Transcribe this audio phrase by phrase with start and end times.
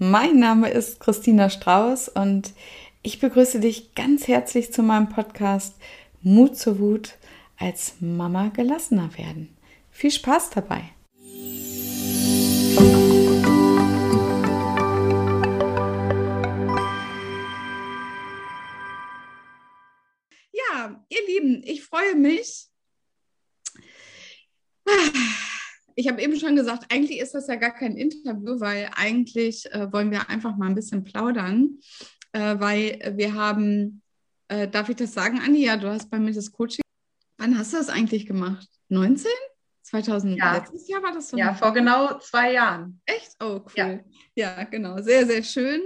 [0.00, 2.54] mein Name ist Christina Strauß und
[3.02, 5.74] ich begrüße dich ganz herzlich zu meinem Podcast
[6.22, 7.18] Mut zur Wut
[7.58, 9.54] als Mama gelassener werden.
[9.90, 10.84] Viel Spaß dabei!
[20.50, 22.70] Ja, ihr Lieben, ich freue mich.
[25.94, 29.92] Ich habe eben schon gesagt, eigentlich ist das ja gar kein Interview, weil eigentlich äh,
[29.92, 31.78] wollen wir einfach mal ein bisschen plaudern,
[32.32, 34.02] äh, weil wir haben,
[34.48, 35.64] äh, darf ich das sagen, Anni?
[35.64, 36.82] Ja, du hast bei mir das Coaching.
[37.38, 38.68] Wann hast du das eigentlich gemacht?
[38.88, 39.30] 19?
[39.82, 40.54] 2000, ja.
[40.54, 41.36] letztes Jahr war das so?
[41.36, 43.00] Ja, vor genau zwei Jahren.
[43.06, 43.34] Echt?
[43.40, 43.72] Oh, cool.
[43.74, 44.00] Ja,
[44.34, 45.00] ja genau.
[45.02, 45.82] Sehr, sehr schön.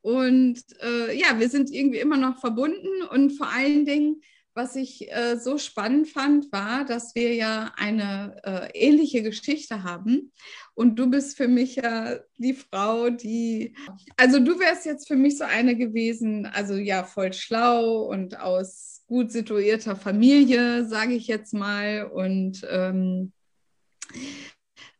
[0.00, 4.20] Und äh, ja, wir sind irgendwie immer noch verbunden und vor allen Dingen
[4.56, 10.32] was ich äh, so spannend fand, war, dass wir ja eine äh, ähnliche Geschichte haben.
[10.74, 13.76] Und du bist für mich ja die Frau, die,
[14.16, 19.02] also du wärst jetzt für mich so eine gewesen, also ja, voll schlau und aus
[19.06, 22.04] gut situierter Familie, sage ich jetzt mal.
[22.04, 23.32] Und ähm,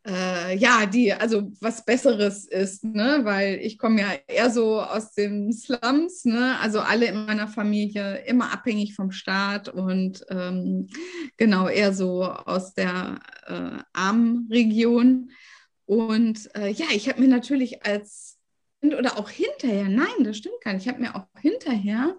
[0.06, 3.20] äh, ja, die, also was Besseres ist, ne?
[3.22, 6.58] weil ich komme ja eher so aus den Slums, ne?
[6.60, 10.88] also alle in meiner Familie immer abhängig vom Staat und ähm,
[11.36, 15.30] genau eher so aus der äh, armen Region.
[15.86, 18.38] Und äh, ja, ich habe mir natürlich als
[18.80, 22.16] Kind oder auch hinterher, nein, das stimmt gar nicht, ich habe mir auch hinterher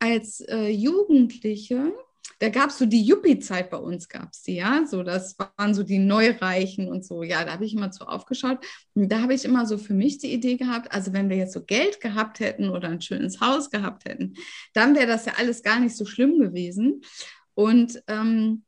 [0.00, 1.92] als äh, Jugendliche
[2.38, 4.84] da gab es so die Yuppie-Zeit bei uns, gab es die, ja.
[4.86, 7.22] So, das waren so die Neureichen und so.
[7.22, 8.58] Ja, da habe ich immer zu aufgeschaut.
[8.94, 11.52] Und da habe ich immer so für mich die Idee gehabt, also wenn wir jetzt
[11.52, 14.34] so Geld gehabt hätten oder ein schönes Haus gehabt hätten,
[14.72, 17.02] dann wäre das ja alles gar nicht so schlimm gewesen.
[17.54, 18.64] Und ähm,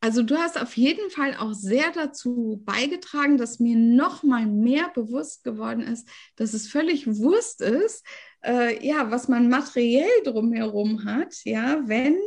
[0.00, 4.90] also du hast auf jeden Fall auch sehr dazu beigetragen, dass mir noch mal mehr
[4.94, 8.04] bewusst geworden ist, dass es völlig Wurst ist,
[8.44, 12.18] äh, ja, was man materiell drumherum hat, ja, wenn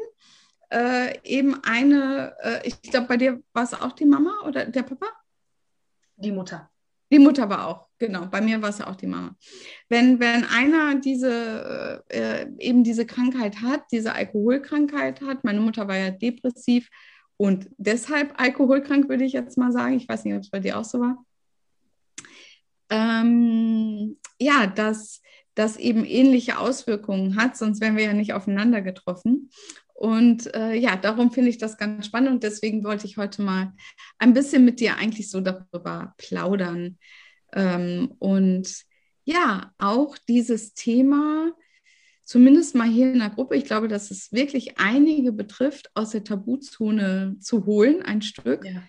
[0.71, 4.83] äh, eben eine, äh, ich glaube, bei dir war es auch die Mama oder der
[4.83, 5.07] Papa?
[6.17, 6.69] Die Mutter.
[7.11, 8.25] Die Mutter war auch, genau.
[8.25, 9.35] Bei mir war es ja auch die Mama.
[9.87, 15.95] Wenn, wenn einer diese, äh, eben diese Krankheit hat, diese Alkoholkrankheit hat, meine Mutter war
[15.95, 16.89] ja depressiv
[17.37, 19.95] und deshalb alkoholkrank, würde ich jetzt mal sagen.
[19.95, 21.23] Ich weiß nicht, ob es bei dir auch so war.
[22.89, 25.21] Ähm, ja, dass
[25.55, 29.49] das eben ähnliche Auswirkungen hat, sonst wären wir ja nicht aufeinander getroffen.
[29.97, 33.73] Und äh, ja, darum finde ich das ganz spannend und deswegen wollte ich heute mal
[34.19, 36.99] ein bisschen mit dir eigentlich so darüber plaudern.
[37.51, 38.83] Ähm, und
[39.23, 41.51] ja, auch dieses Thema,
[42.25, 46.23] zumindest mal hier in der Gruppe, ich glaube, dass es wirklich einige betrifft, aus der
[46.23, 48.65] Tabuzone zu holen, ein Stück.
[48.65, 48.83] Ja.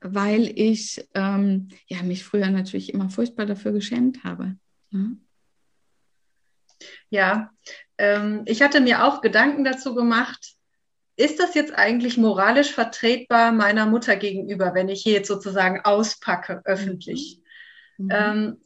[0.00, 4.56] Weil ich ähm, ja, mich früher natürlich immer furchtbar dafür geschämt habe.
[4.92, 5.16] Ja, ne?
[7.10, 7.50] ja
[7.98, 10.56] ähm, ich hatte mir auch Gedanken dazu gemacht,
[11.16, 16.60] ist das jetzt eigentlich moralisch vertretbar meiner Mutter gegenüber, wenn ich hier jetzt sozusagen auspacke
[16.64, 17.40] öffentlich?
[17.96, 18.04] Mhm.
[18.04, 18.10] mhm.
[18.12, 18.60] Ähm,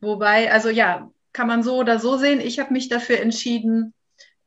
[0.00, 2.40] wobei, also ja, kann man so oder so sehen.
[2.40, 3.94] Ich habe mich dafür entschieden,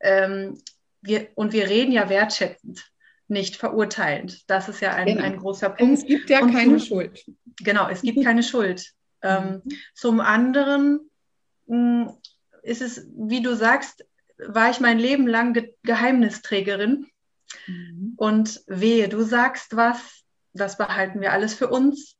[0.00, 0.60] ähm,
[1.00, 2.84] wir, und wir reden ja wertschätzend,
[3.28, 4.48] nicht verurteilend.
[4.48, 5.22] Das ist ja ein, genau.
[5.22, 5.98] ein großer Punkt.
[5.98, 7.24] Es gibt ja und keine zum, Schuld.
[7.60, 8.92] Genau, es gibt keine Schuld.
[9.22, 9.72] Ähm, mhm.
[9.94, 11.10] Zum anderen
[11.66, 12.16] mh, hm,
[12.62, 14.04] ist es, wie du sagst,
[14.38, 17.06] war ich mein Leben lang Ge Geheimnisträgerin.
[17.66, 18.14] Mhm.
[18.16, 22.16] Und wehe, du sagst was, das behalten wir alles für uns.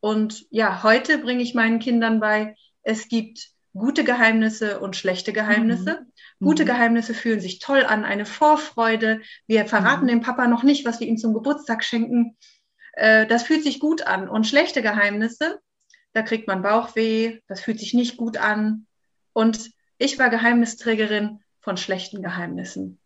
[0.00, 6.00] Und ja, heute bringe ich meinen Kindern bei, es gibt gute Geheimnisse und schlechte Geheimnisse.
[6.38, 6.46] Mhm.
[6.46, 6.68] Gute mhm.
[6.68, 9.20] Geheimnisse fühlen sich toll an, eine Vorfreude.
[9.46, 10.08] Wir verraten mhm.
[10.08, 12.36] dem Papa noch nicht, was wir ihm zum Geburtstag schenken.
[12.92, 14.28] Äh, das fühlt sich gut an.
[14.28, 15.60] Und schlechte Geheimnisse,
[16.12, 18.86] da kriegt man Bauchweh, das fühlt sich nicht gut an.
[19.32, 23.00] Und ich war Geheimnisträgerin von schlechten Geheimnissen.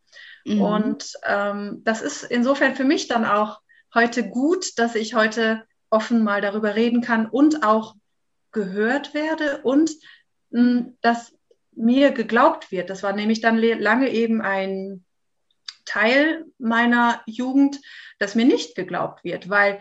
[0.44, 0.62] Mhm.
[0.62, 3.60] Und ähm, das ist insofern für mich dann auch
[3.94, 7.94] heute gut, dass ich heute offen mal darüber reden kann und auch
[8.52, 9.90] gehört werde und
[10.50, 11.32] mh, hm, dass
[11.72, 12.90] mir geglaubt wird.
[12.90, 15.04] Das war nämlich dann lange eben ein
[15.84, 17.80] Teil meiner Jugend,
[18.18, 19.80] dass mir nicht geglaubt wird, weil,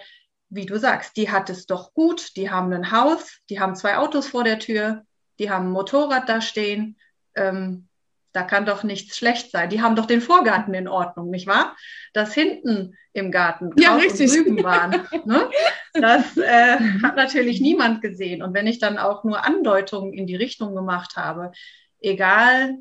[0.50, 3.98] wie du sagst, die hat es doch gut, die haben ein Haus, die haben zwei
[3.98, 5.06] Autos vor der Tür,
[5.40, 6.98] die haben ein Motorrad da stehen.
[7.36, 7.88] Ähm,
[8.32, 9.70] da kann doch nichts schlecht sein.
[9.70, 11.76] Die haben doch den Vorgarten in Ordnung, nicht wahr?
[12.14, 14.32] Dass hinten im Garten ja, richtig.
[14.32, 15.08] und Rüben waren.
[15.26, 15.50] ne?
[15.94, 18.44] Das äh, hat natürlich niemand gesehen.
[18.44, 21.52] Und wenn ich dann auch nur Andeutungen in die Richtung gemacht habe,
[22.00, 22.78] egal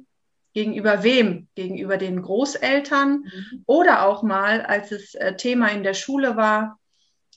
[0.52, 3.62] gegenüber wem, gegenüber den Großeltern mhm.
[3.66, 6.78] oder auch mal, als es äh, Thema in der Schule war,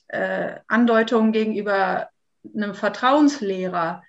[0.08, 2.08] äh, Andeutungen gegenüber
[2.54, 4.02] einem Vertrauenslehrer,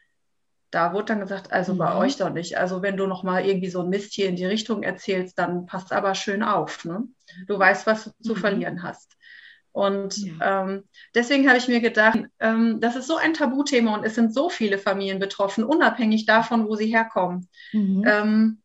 [0.73, 1.77] da wurde dann gesagt, also mhm.
[1.77, 2.57] bei euch doch nicht.
[2.57, 5.65] Also wenn du noch mal irgendwie so ein Mist hier in die Richtung erzählst, dann
[5.65, 6.83] passt aber schön auf.
[6.85, 7.03] Ne?
[7.47, 8.23] Du weißt, was du mhm.
[8.23, 9.15] zu verlieren hast.
[9.71, 10.63] Und ja.
[10.63, 10.83] ähm,
[11.15, 14.49] deswegen habe ich mir gedacht, ähm, das ist so ein Tabuthema und es sind so
[14.49, 17.49] viele Familien betroffen, unabhängig davon, wo sie herkommen.
[17.71, 18.03] Mhm.
[18.05, 18.61] Ähm,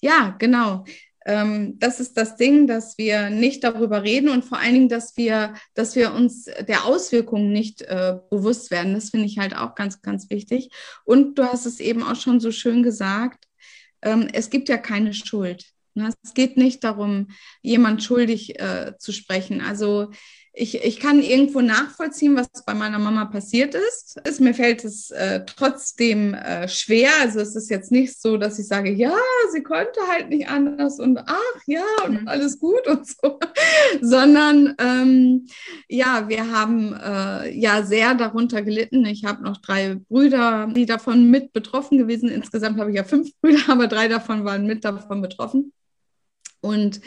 [0.00, 0.84] ja, genau.
[1.24, 5.16] Ähm, das ist das Ding, dass wir nicht darüber reden und vor allen Dingen, dass
[5.16, 8.94] wir, dass wir uns der Auswirkungen nicht äh, bewusst werden.
[8.94, 10.70] Das finde ich halt auch ganz, ganz wichtig.
[11.04, 13.44] Und du hast es eben auch schon so schön gesagt,
[14.02, 15.64] ähm, es gibt ja keine Schuld.
[15.94, 16.10] Ne?
[16.22, 17.28] Es geht nicht darum,
[17.62, 19.60] jemand schuldig äh, zu sprechen.
[19.60, 20.10] Also
[20.56, 24.20] ich, ich kann irgendwo nachvollziehen, was bei meiner Mama passiert ist.
[24.24, 27.10] ist mir fällt es äh, trotzdem äh, schwer.
[27.20, 29.16] Also es ist jetzt nicht so, dass ich sage, ja,
[29.52, 32.28] sie konnte halt nicht anders und ach ja, und mhm.
[32.28, 33.40] alles gut und so,
[34.00, 35.48] sondern ähm,
[35.88, 39.04] ja, wir haben äh, ja sehr darunter gelitten.
[39.06, 42.28] Ich habe noch drei Brüder, die davon mit betroffen gewesen.
[42.28, 45.72] Insgesamt habe ich ja fünf Brüder, aber drei davon waren mit davon betroffen.
[46.60, 47.00] Und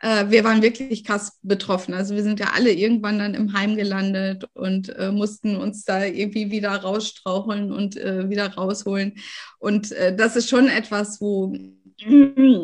[0.00, 1.94] äh, wir waren wirklich krass betroffen.
[1.94, 6.04] Also wir sind ja alle irgendwann dann im Heim gelandet und äh, mussten uns da
[6.04, 9.14] irgendwie wieder rausstraucheln und äh, wieder rausholen.
[9.58, 11.54] Und äh, das ist schon etwas, wo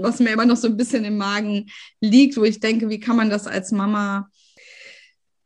[0.00, 1.66] was mir immer noch so ein bisschen im Magen
[2.00, 4.30] liegt, wo ich denke, wie kann man das als Mama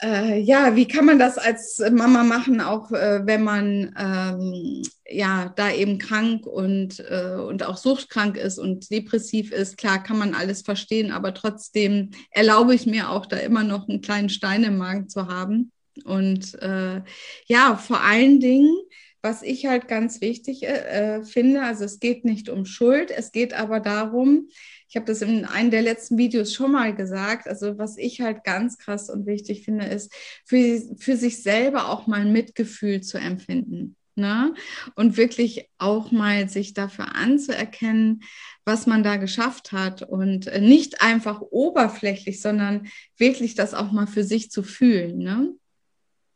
[0.03, 5.53] äh, ja, wie kann man das als Mama machen, auch äh, wenn man ähm, ja
[5.57, 9.77] da eben krank und, äh, und auch suchtkrank ist und depressiv ist?
[9.77, 14.01] Klar, kann man alles verstehen, aber trotzdem erlaube ich mir auch da immer noch einen
[14.01, 15.73] kleinen Stein im Magen zu haben.
[16.05, 17.03] Und äh,
[17.47, 18.75] ja, vor allen Dingen,
[19.23, 23.53] was ich halt ganz wichtig äh, finde, also es geht nicht um Schuld, es geht
[23.53, 24.49] aber darum,
[24.91, 27.47] ich habe das in einem der letzten Videos schon mal gesagt.
[27.47, 30.13] Also was ich halt ganz krass und wichtig finde, ist
[30.45, 33.95] für, für sich selber auch mal Mitgefühl zu empfinden.
[34.17, 34.53] Ne?
[34.97, 38.25] Und wirklich auch mal sich dafür anzuerkennen,
[38.65, 44.09] was man da geschafft hat und äh, nicht einfach oberflächlich, sondern wirklich das auch mal
[44.09, 45.19] für sich zu fühlen.
[45.19, 45.55] Ne?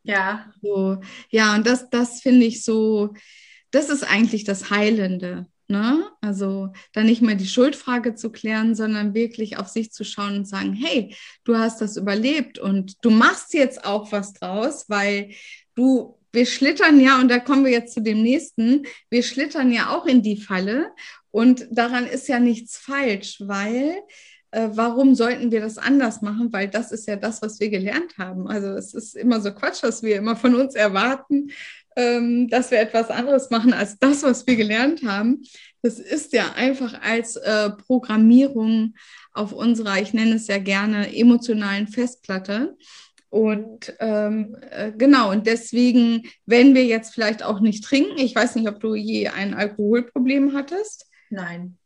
[0.05, 0.53] Ja.
[0.63, 3.15] So, ja, und das, das finde ich so,
[3.73, 5.49] das ist eigentlich das Heilende.
[5.67, 6.05] Ne?
[6.21, 10.49] Also da nicht mehr die Schuldfrage zu klären, sondern wirklich auf sich zu schauen und
[10.49, 11.15] sagen, hey,
[11.45, 15.31] du hast das überlebt und du machst jetzt auch was draus, weil
[15.75, 19.91] du, wir schlittern ja, und da kommen wir jetzt zu dem nächsten, wir schlittern ja
[19.97, 20.91] auch in die Falle
[21.31, 23.97] und daran ist ja nichts falsch, weil
[24.55, 26.53] äh, warum sollten wir das anders machen?
[26.53, 28.47] Weil das ist ja das, was wir gelernt haben.
[28.47, 31.51] Also es ist immer so Quatsch, was wir immer von uns erwarten,
[31.97, 35.43] ähm, dass wir etwas anderes machen als das, was wir gelernt haben.
[35.83, 38.95] Das ist ja einfach als äh, Programmierung
[39.33, 42.77] auf unserer, ich nenne es ja gerne, emotionalen Festplatte.
[43.29, 48.55] Und ähm, äh, genau, und deswegen, wenn wir jetzt vielleicht auch nicht trinken, ich weiß
[48.55, 51.11] nicht, ob du je ein Alkoholproblem hattest.
[51.31, 51.77] Nein.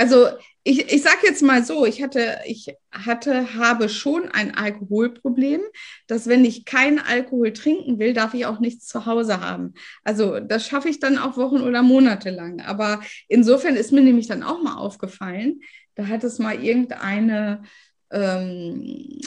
[0.00, 0.28] Also
[0.64, 5.60] ich, ich sage jetzt mal so, ich hatte, ich hatte, habe schon ein Alkoholproblem,
[6.06, 9.74] dass wenn ich keinen Alkohol trinken will, darf ich auch nichts zu Hause haben.
[10.02, 12.62] Also das schaffe ich dann auch Wochen oder Monate lang.
[12.62, 15.60] Aber insofern ist mir nämlich dann auch mal aufgefallen,
[15.96, 17.62] da hat es mal irgendeine
[18.10, 19.20] ähm,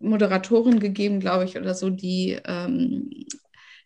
[0.00, 3.10] Moderatorin gegeben, glaube ich, oder so, die ähm,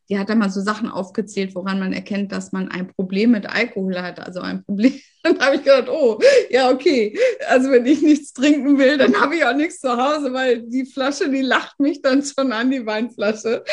[0.08, 3.46] die hat da mal so Sachen aufgezählt, woran man erkennt, dass man ein Problem mit
[3.46, 4.18] Alkohol hat.
[4.20, 4.94] Also ein Problem.
[5.22, 7.18] Dann habe ich gedacht, oh, ja, okay.
[7.48, 10.86] Also wenn ich nichts trinken will, dann habe ich auch nichts zu Hause, weil die
[10.86, 13.64] Flasche, die lacht mich dann schon an, die Weinflasche.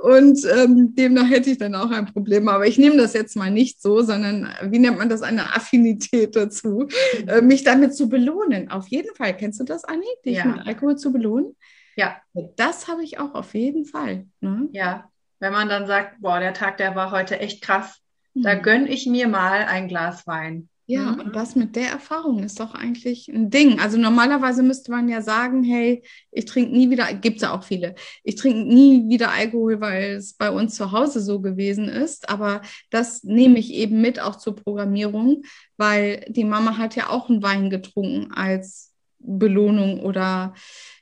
[0.00, 2.48] Und ähm, demnach hätte ich dann auch ein Problem.
[2.48, 6.34] Aber ich nehme das jetzt mal nicht so, sondern wie nennt man das, eine Affinität
[6.34, 6.88] dazu,
[7.26, 8.70] äh, mich damit zu belohnen.
[8.70, 9.36] Auf jeden Fall.
[9.36, 10.46] Kennst du das, Anni, dich ja.
[10.46, 11.54] mit Alkohol zu belohnen?
[11.96, 12.16] Ja.
[12.56, 14.26] Das habe ich auch auf jeden Fall.
[14.40, 14.68] Ne?
[14.72, 15.10] Ja,
[15.44, 18.00] wenn man dann sagt, boah, der Tag, der war heute echt krass,
[18.32, 18.42] mhm.
[18.44, 20.70] da gönne ich mir mal ein Glas Wein.
[20.86, 21.20] Ja, mhm.
[21.20, 23.78] und das mit der Erfahrung ist doch eigentlich ein Ding.
[23.78, 27.62] Also normalerweise müsste man ja sagen, hey, ich trinke nie wieder, gibt es ja auch
[27.62, 32.30] viele, ich trinke nie wieder Alkohol, weil es bei uns zu Hause so gewesen ist.
[32.30, 35.42] Aber das nehme ich eben mit auch zur Programmierung,
[35.76, 40.54] weil die Mama hat ja auch einen Wein getrunken als Belohnung oder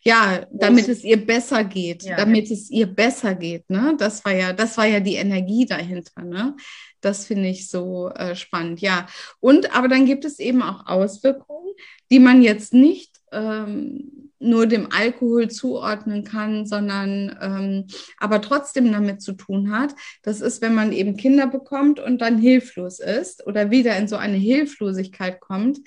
[0.05, 2.17] ja, damit es ihr besser geht, ja.
[2.17, 3.71] damit es ihr besser geht.
[3.71, 3.95] Ne?
[3.99, 6.23] Das war ja, das war ja die Energie dahinter.
[6.23, 6.57] Ne?
[7.01, 8.81] Das finde ich so äh, spannend.
[8.81, 9.07] Ja,
[9.41, 11.73] und aber dann gibt es eben auch Auswirkungen,
[12.11, 17.87] die man jetzt nicht ähm, nur dem Alkohol zuordnen kann, sondern ähm,
[18.19, 19.95] aber trotzdem damit zu tun hat.
[20.23, 24.17] Das ist, wenn man eben Kinder bekommt und dann hilflos ist oder wieder in so
[24.17, 25.79] eine Hilflosigkeit kommt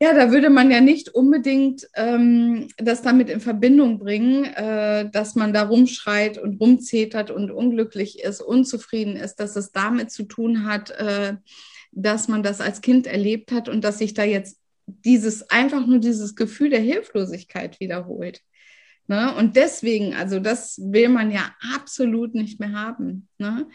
[0.00, 5.34] Ja, da würde man ja nicht unbedingt ähm, das damit in Verbindung bringen, äh, dass
[5.34, 10.64] man da rumschreit und rumzetert und unglücklich ist, unzufrieden ist, dass es damit zu tun
[10.66, 11.34] hat, äh,
[11.90, 15.98] dass man das als Kind erlebt hat und dass sich da jetzt dieses einfach nur
[15.98, 18.40] dieses Gefühl der Hilflosigkeit wiederholt.
[19.10, 19.34] Ne?
[19.34, 21.40] Und deswegen, also das will man ja
[21.74, 23.26] absolut nicht mehr haben.
[23.38, 23.66] Ne?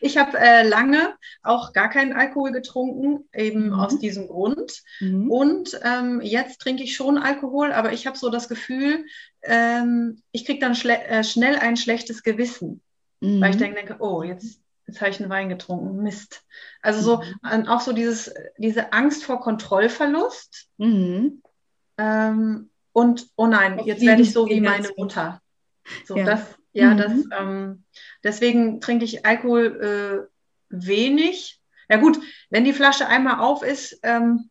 [0.00, 3.74] Ich habe äh, lange auch gar keinen Alkohol getrunken, eben mhm.
[3.74, 4.82] aus diesem Grund.
[4.98, 5.30] Mhm.
[5.30, 9.06] Und ähm, jetzt trinke ich schon Alkohol, aber ich habe so das Gefühl,
[9.42, 12.80] ähm, ich kriege dann äh, schnell ein schlechtes Gewissen,
[13.20, 13.40] mhm.
[13.40, 16.42] weil ich dann denke, oh, jetzt, jetzt habe ich einen Wein getrunken, Mist.
[16.82, 17.68] Also so mhm.
[17.68, 20.66] auch so dieses, diese Angst vor Kontrollverlust.
[20.78, 21.40] Mhm.
[21.98, 25.40] Ähm, und oh nein, jetzt werde ich so wie meine Mutter.
[26.04, 26.24] So, ja.
[26.24, 26.40] das,
[26.72, 26.98] ja, mhm.
[26.98, 27.84] das, ähm,
[28.22, 30.32] deswegen trinke ich Alkohol äh,
[30.68, 31.60] wenig.
[31.88, 32.18] Ja gut,
[32.50, 34.50] wenn die Flasche einmal auf ist, ähm,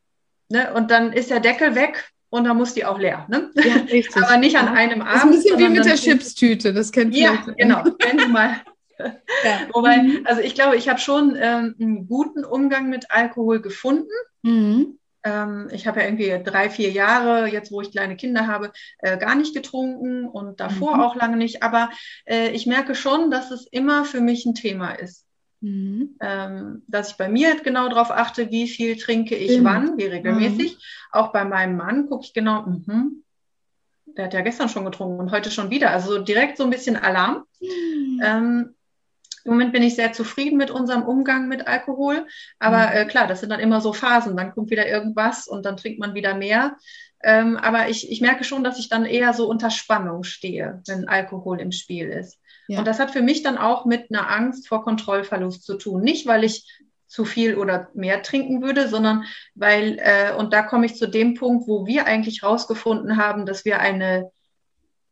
[0.50, 3.26] ne, und dann ist der Deckel weg und dann muss die auch leer.
[3.30, 3.52] Ne?
[3.56, 3.76] Ja.
[4.24, 5.34] Aber nicht an einem Abend.
[5.36, 7.24] Das ist ein bisschen wie mit der Chipstüte, das kennt ihr.
[7.24, 7.84] Ja, genau.
[8.00, 8.62] Wenn du mal.
[9.44, 9.62] Ja.
[9.74, 10.22] Wobei, mhm.
[10.26, 14.12] also ich glaube, ich habe schon ähm, einen guten Umgang mit Alkohol gefunden.
[14.44, 15.00] Mhm.
[15.24, 19.18] Ähm, ich habe ja irgendwie drei, vier Jahre, jetzt wo ich kleine Kinder habe, äh,
[19.18, 21.02] gar nicht getrunken und davor mhm.
[21.02, 21.64] auch lange nicht.
[21.64, 21.90] Aber
[22.26, 25.26] äh, ich merke schon, dass es immer für mich ein Thema ist.
[25.62, 26.16] Mhm.
[26.20, 29.64] Ähm, dass ich bei mir genau darauf achte, wie viel trinke ich mhm.
[29.64, 30.78] wann, wie regelmäßig.
[31.12, 33.12] Auch bei meinem Mann gucke ich genau, mh,
[34.18, 35.92] der hat ja gestern schon getrunken und heute schon wieder.
[35.92, 37.44] Also direkt so ein bisschen Alarm.
[37.60, 38.22] Mhm.
[38.24, 38.76] Ähm,
[39.44, 42.28] im Moment bin ich sehr zufrieden mit unserem Umgang mit Alkohol.
[42.60, 42.94] Aber mhm.
[42.94, 44.38] äh, klar, das sind dann immer so Phasen.
[44.38, 46.78] Dann kommt wieder irgendwas und dann trinkt man wieder mehr.
[47.24, 51.08] Ähm, aber ich, ich merke schon, dass ich dann eher so unter Spannung stehe, wenn
[51.08, 52.40] Alkohol im Spiel ist.
[52.68, 52.80] Ja.
[52.80, 56.02] Und das hat für mich dann auch mit einer Angst vor Kontrollverlust zu tun.
[56.02, 56.66] Nicht, weil ich
[57.12, 61.34] zu viel oder mehr trinken würde, sondern weil, äh, und da komme ich zu dem
[61.34, 64.32] Punkt, wo wir eigentlich rausgefunden haben, dass wir eine,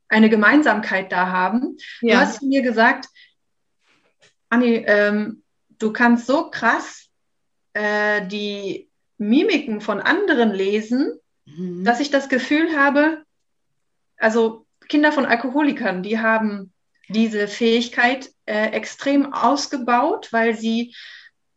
[0.07, 1.75] eine Gemeinsamkeit da haben.
[1.99, 2.15] Ja.
[2.15, 3.07] Du hast mir gesagt,
[4.49, 5.43] Anni, ähm,
[5.77, 7.07] du kannst so krass
[7.73, 11.83] äh, die Mimiken von anderen lesen, mhm.
[11.83, 13.23] dass ich das Gefühl habe,
[14.17, 16.73] also Kinder von Alkoholikern, die haben
[17.09, 20.95] diese Fähigkeit äh, extrem ausgebaut, weil sie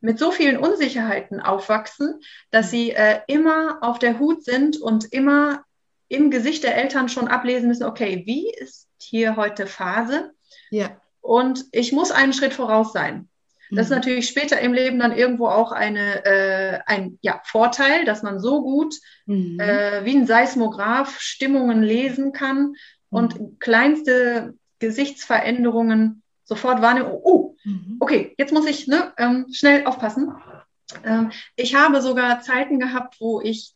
[0.01, 2.21] mit so vielen Unsicherheiten aufwachsen,
[2.51, 5.65] dass sie äh, immer auf der Hut sind und immer
[6.09, 10.33] im Gesicht der Eltern schon ablesen müssen, okay, wie ist hier heute Phase?
[10.71, 13.29] Ja und ich muss einen Schritt voraus sein.
[13.71, 13.97] Das ist mhm.
[13.97, 18.63] natürlich später im Leben dann irgendwo auch eine, äh, ein ja, Vorteil, dass man so
[18.63, 19.59] gut mhm.
[19.59, 22.75] äh, wie ein Seismograph Stimmungen lesen kann mhm.
[23.09, 27.09] und kleinste Gesichtsveränderungen sofort wahrnehmen.
[27.11, 27.97] Oh, oh mhm.
[28.01, 30.35] okay, jetzt muss ich ne, ähm, schnell aufpassen.
[31.03, 33.75] Ähm, ich habe sogar Zeiten gehabt, wo ich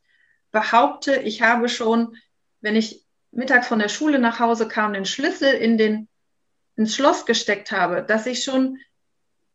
[0.52, 2.16] behaupte, ich habe schon,
[2.60, 6.08] wenn ich mittags von der Schule nach Hause kam, den Schlüssel in den
[6.76, 8.78] ins Schloss gesteckt habe, dass ich schon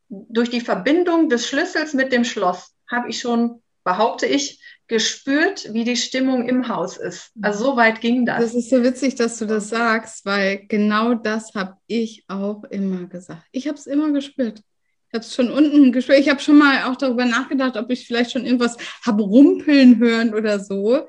[0.09, 5.85] durch die Verbindung des Schlüssels mit dem Schloss habe ich schon, behaupte ich, gespürt, wie
[5.85, 7.31] die Stimmung im Haus ist.
[7.41, 8.41] Also so weit ging das.
[8.41, 13.05] Das ist so witzig, dass du das sagst, weil genau das habe ich auch immer
[13.05, 13.43] gesagt.
[13.53, 14.59] Ich habe es immer gespürt.
[15.07, 16.19] Ich habe es schon unten gespürt.
[16.19, 18.75] Ich habe schon mal auch darüber nachgedacht, ob ich vielleicht schon irgendwas
[19.05, 21.07] habe rumpeln hören oder so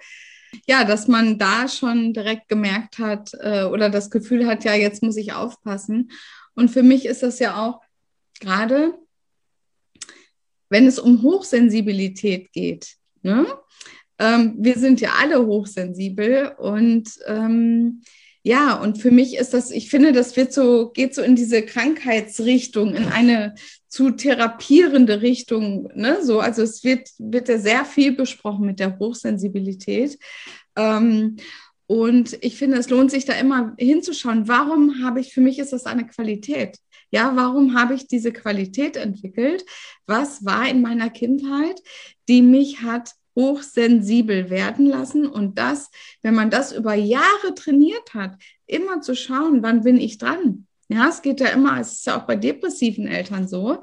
[0.66, 5.02] ja, dass man da schon direkt gemerkt hat äh, oder das Gefühl hat, ja, jetzt
[5.02, 6.10] muss ich aufpassen.
[6.54, 7.80] Und für mich ist das ja auch
[8.40, 8.94] gerade,
[10.68, 12.96] wenn es um Hochsensibilität geht.
[13.22, 13.46] Ne?
[14.18, 18.02] Ähm, wir sind ja alle hochsensibel und ähm,
[18.44, 21.62] ja, und für mich ist das, ich finde, das wird so, geht so in diese
[21.62, 23.54] Krankheitsrichtung, in eine
[23.88, 25.88] zu therapierende Richtung.
[25.94, 26.18] Ne?
[26.22, 30.18] So, also es wird, wird ja sehr viel besprochen mit der Hochsensibilität.
[30.76, 31.36] Ähm,
[31.86, 35.72] und ich finde, es lohnt sich da immer hinzuschauen, warum habe ich, für mich ist
[35.72, 36.78] das eine Qualität.
[37.10, 39.64] Ja, warum habe ich diese Qualität entwickelt?
[40.06, 41.80] Was war in meiner Kindheit,
[42.28, 45.90] die mich hat hochsensibel werden lassen und das,
[46.22, 48.36] wenn man das über Jahre trainiert hat,
[48.66, 50.66] immer zu schauen, wann bin ich dran?
[50.88, 53.80] Ja, es geht ja immer, es ist ja auch bei depressiven Eltern so.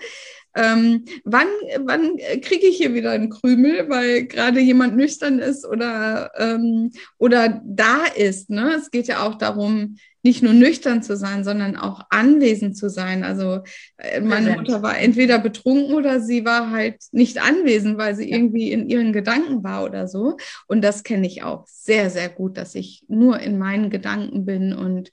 [0.55, 1.47] Ähm, wann
[1.79, 7.61] wann kriege ich hier wieder einen Krümel, weil gerade jemand nüchtern ist oder, ähm, oder
[7.63, 8.49] da ist?
[8.49, 8.75] Ne?
[8.77, 13.23] Es geht ja auch darum, nicht nur nüchtern zu sein, sondern auch anwesend zu sein.
[13.23, 13.61] Also
[13.97, 18.35] äh, meine Mutter war entweder betrunken oder sie war halt nicht anwesend, weil sie ja.
[18.35, 20.37] irgendwie in ihren Gedanken war oder so.
[20.67, 24.73] Und das kenne ich auch sehr, sehr gut, dass ich nur in meinen Gedanken bin
[24.73, 25.11] und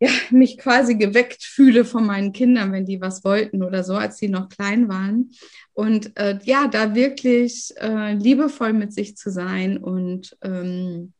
[0.00, 4.16] ja, mich quasi geweckt fühle von meinen Kindern, wenn die was wollten oder so, als
[4.16, 5.30] die noch klein waren.
[5.72, 11.12] Und äh, ja, da wirklich äh, liebevoll mit sich zu sein und ähm,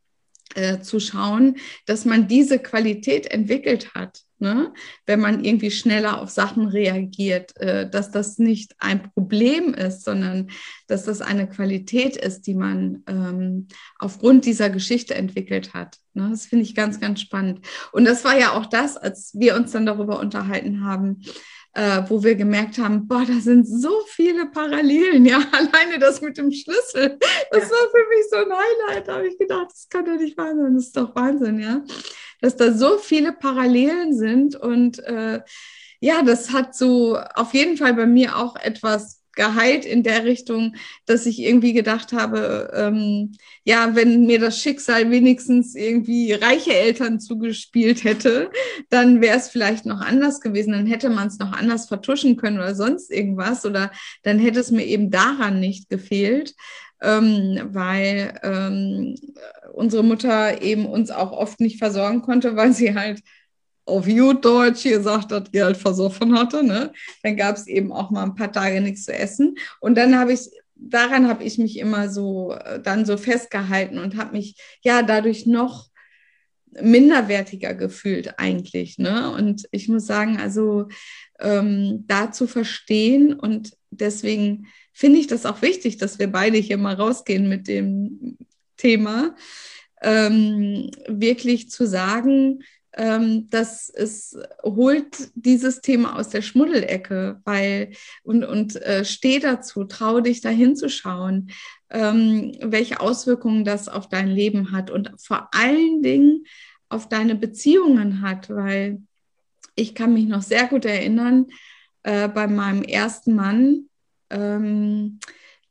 [0.55, 4.73] äh, zu schauen, dass man diese Qualität entwickelt hat ne?
[5.05, 10.49] wenn man irgendwie schneller auf Sachen reagiert, äh, dass das nicht ein Problem ist, sondern
[10.87, 13.67] dass das eine Qualität ist, die man ähm,
[13.99, 15.97] aufgrund dieser Geschichte entwickelt hat.
[16.15, 16.29] Ne?
[16.31, 17.65] Das finde ich ganz, ganz spannend.
[17.91, 21.23] Und das war ja auch das, als wir uns dann darüber unterhalten haben,
[21.73, 25.25] äh, wo wir gemerkt haben, boah, da sind so viele Parallelen.
[25.25, 27.17] Ja, alleine das mit dem Schlüssel,
[27.51, 27.69] das ja.
[27.69, 29.07] war für mich so ein Highlight.
[29.07, 31.81] Da habe ich gedacht, das kann doch nicht wahr sein, das ist doch Wahnsinn, ja
[32.41, 34.55] dass da so viele Parallelen sind.
[34.55, 35.41] Und äh,
[35.99, 40.75] ja, das hat so auf jeden Fall bei mir auch etwas geheilt in der Richtung,
[41.05, 43.33] dass ich irgendwie gedacht habe, ähm,
[43.63, 48.49] ja, wenn mir das Schicksal wenigstens irgendwie reiche Eltern zugespielt hätte,
[48.89, 52.57] dann wäre es vielleicht noch anders gewesen, dann hätte man es noch anders vertuschen können
[52.57, 53.91] oder sonst irgendwas oder
[54.23, 56.55] dann hätte es mir eben daran nicht gefehlt
[57.01, 59.15] ähm, weil ähm,
[59.73, 63.21] unsere Mutter eben uns auch oft nicht versorgen konnte, weil sie halt
[63.85, 66.63] auf Deutsch gesagt hat, Geld versoffen hatte.
[66.63, 66.93] Ne?
[67.23, 69.55] Dann gab es eben auch mal ein paar Tage nichts zu essen.
[69.79, 74.17] Und dann habe ich, daran habe ich mich immer so äh, dann so festgehalten und
[74.17, 75.89] habe mich ja dadurch noch
[76.81, 78.97] minderwertiger gefühlt eigentlich.
[78.97, 79.31] Ne?
[79.31, 80.87] Und ich muss sagen, also
[81.39, 86.77] ähm, da zu verstehen und deswegen finde ich das auch wichtig, dass wir beide hier
[86.77, 88.37] mal rausgehen mit dem
[88.77, 89.35] Thema,
[90.01, 97.91] ähm, wirklich zu sagen, ähm, dass es holt dieses Thema aus der Schmuddelecke, weil
[98.23, 101.51] und, und äh, steh dazu, trau dich da hinzuschauen,
[101.89, 106.45] ähm, welche Auswirkungen das auf dein Leben hat und vor allen Dingen
[106.89, 109.01] auf deine Beziehungen hat, weil
[109.75, 111.47] ich kann mich noch sehr gut erinnern,
[112.03, 113.89] äh, bei meinem ersten Mann,
[114.29, 115.19] ähm,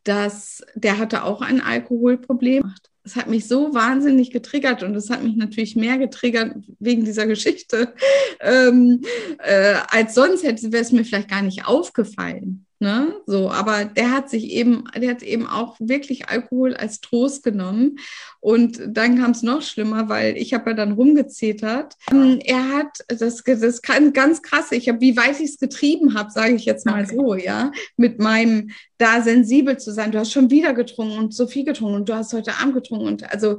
[0.04, 2.74] dass der hatte auch ein Alkoholproblem.
[3.10, 7.26] Es hat mich so wahnsinnig getriggert und es hat mich natürlich mehr getriggert wegen dieser
[7.26, 7.92] Geschichte,
[8.40, 9.02] ähm,
[9.38, 12.66] äh, als sonst hätte wäre es mir vielleicht gar nicht aufgefallen.
[12.82, 13.14] Ne?
[13.26, 17.98] So, aber der hat sich eben, der hat eben auch wirklich Alkohol als Trost genommen.
[18.40, 21.96] Und dann kam es noch schlimmer, weil ich habe ja dann rumgezetert.
[22.10, 26.14] Ähm, er hat, das, das kann ganz krass, ich habe, wie weit ich es getrieben
[26.14, 27.16] habe, sage ich jetzt mal okay.
[27.16, 30.10] so, ja, mit meinem da sensibel zu sein.
[30.10, 33.06] Du hast schon wieder getrunken und so viel getrunken und du hast heute Abend getrunken
[33.06, 33.58] und also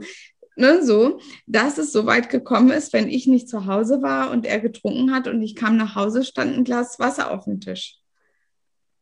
[0.58, 4.46] Ne, so, dass es so weit gekommen ist, wenn ich nicht zu Hause war und
[4.46, 8.01] er getrunken hat und ich kam nach Hause, stand ein Glas Wasser auf dem Tisch.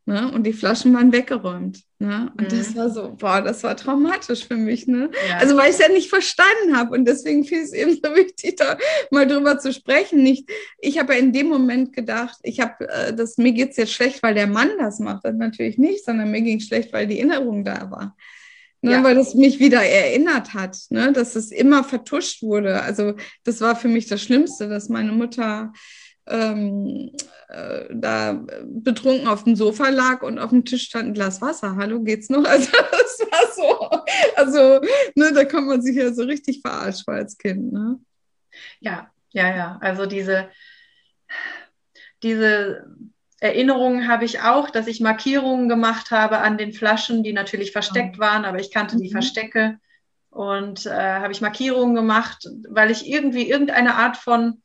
[0.10, 0.32] Ne?
[0.32, 1.84] Und die Flaschen waren weggeräumt.
[2.00, 2.32] Ne?
[2.36, 2.58] Und mhm.
[2.58, 4.88] das war so, boah, das war traumatisch für mich.
[4.88, 5.12] Ne?
[5.30, 5.38] Ja.
[5.38, 6.96] Also weil ich es ja nicht verstanden habe.
[6.96, 8.80] Und deswegen fiel es eben so wichtig, da
[9.12, 10.24] mal drüber zu sprechen.
[10.24, 13.78] Nicht, ich habe ja in dem Moment gedacht, ich habe, äh, das, mir geht es
[13.78, 15.26] jetzt schlecht, weil der Mann das macht.
[15.26, 18.18] Das natürlich nicht, sondern mir ging es schlecht, weil die Erinnerung da war.
[18.82, 19.04] Ne, ja.
[19.04, 22.82] weil das mich wieder erinnert hat, ne, dass es immer vertuscht wurde.
[22.82, 25.72] Also das war für mich das Schlimmste, dass meine Mutter
[26.30, 27.12] ähm,
[27.50, 31.76] äh, da betrunken auf dem Sofa lag und auf dem Tisch stand ein Glas Wasser.
[31.76, 32.44] Hallo, geht's noch?
[32.48, 34.04] Also das war so,
[34.36, 37.74] also ne, da kommt man sich ja so richtig verarscht als Kind.
[37.74, 38.00] Ne?
[38.80, 39.78] Ja, ja, ja.
[39.82, 40.50] Also diese,
[42.24, 42.86] diese
[43.40, 48.18] Erinnerungen habe ich auch, dass ich Markierungen gemacht habe an den Flaschen, die natürlich versteckt
[48.18, 48.22] ja.
[48.22, 49.02] waren, aber ich kannte mhm.
[49.02, 49.80] die Verstecke
[50.30, 54.62] und äh, habe ich Markierungen gemacht, weil ich irgendwie irgendeine Art von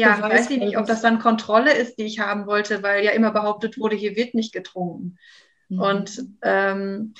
[0.00, 3.12] ja, ich weiß nicht, ob das dann Kontrolle ist, die ich haben wollte, weil ja
[3.12, 5.18] immer behauptet wurde, hier wird nicht getrunken.
[5.68, 5.80] Mhm.
[5.80, 7.14] Und ähm,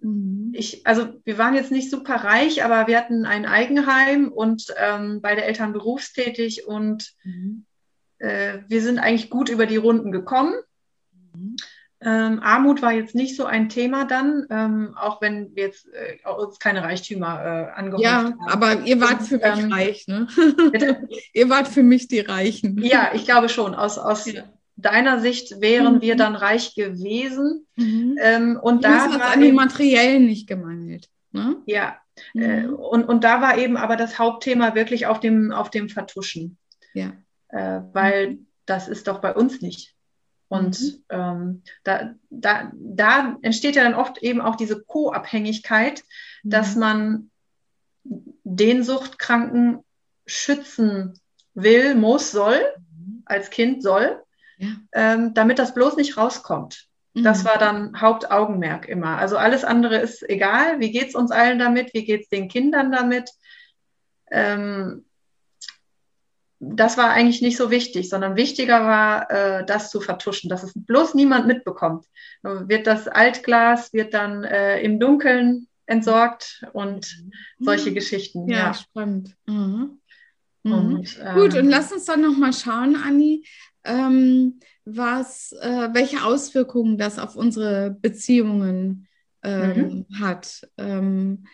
[0.00, 0.52] mhm.
[0.54, 5.20] ich, also wir waren jetzt nicht super reich, aber wir hatten ein Eigenheim und ähm,
[5.20, 7.66] beide Eltern berufstätig und mhm.
[8.18, 10.54] äh, wir sind eigentlich gut über die Runden gekommen.
[12.06, 16.28] Ähm, Armut war jetzt nicht so ein Thema dann, ähm, auch wenn wir jetzt äh,
[16.28, 18.38] uns keine Reichtümer äh, angehäuft ja, haben.
[18.46, 20.28] Ja, aber ihr wart für mich ähm, reich, ne?
[21.32, 22.78] ihr wart für mich die Reichen.
[22.82, 23.74] Ja, ich glaube schon.
[23.74, 24.42] Aus, aus ja.
[24.76, 26.00] deiner Sicht wären mhm.
[26.02, 27.66] wir dann reich gewesen.
[27.76, 28.18] Mhm.
[28.20, 31.08] Ähm, und da hat an den Materiellen nicht gemangelt.
[31.32, 31.56] Ne?
[31.64, 31.96] Ja,
[32.34, 32.42] mhm.
[32.42, 36.58] äh, und, und da war eben aber das Hauptthema wirklich auf dem, auf dem Vertuschen.
[36.92, 37.12] Ja.
[37.48, 38.46] Äh, weil mhm.
[38.66, 39.93] das ist doch bei uns nicht.
[40.48, 41.04] Und mhm.
[41.08, 46.04] ähm, da, da, da entsteht ja dann oft eben auch diese Co-Abhängigkeit,
[46.42, 46.50] mhm.
[46.50, 47.30] dass man
[48.04, 49.80] den Suchtkranken
[50.26, 51.18] schützen
[51.54, 53.22] will, muss, soll, mhm.
[53.24, 54.22] als Kind soll,
[54.58, 54.68] ja.
[54.92, 56.88] ähm, damit das bloß nicht rauskommt.
[57.14, 57.48] Das mhm.
[57.48, 59.18] war dann Hauptaugenmerk immer.
[59.18, 60.80] Also alles andere ist egal.
[60.80, 61.94] Wie geht es uns allen damit?
[61.94, 63.30] Wie geht es den Kindern damit?
[64.32, 65.04] Ähm,
[66.72, 70.72] das war eigentlich nicht so wichtig, sondern wichtiger war, äh, das zu vertuschen, dass es
[70.74, 72.06] bloß niemand mitbekommt.
[72.42, 77.16] Wird das Altglas, wird dann äh, im Dunkeln entsorgt und
[77.58, 77.64] mhm.
[77.64, 78.48] solche Geschichten.
[78.48, 78.74] Ja, ja.
[78.74, 79.34] spannend.
[79.46, 80.00] Mhm.
[80.62, 80.72] Mhm.
[80.72, 83.46] Und, ähm, Gut, und lass uns dann nochmal schauen, Anni,
[83.84, 89.06] ähm, was, äh, welche Auswirkungen das auf unsere Beziehungen
[89.42, 90.20] ähm, mhm.
[90.20, 90.68] hat.
[90.78, 91.46] Ähm,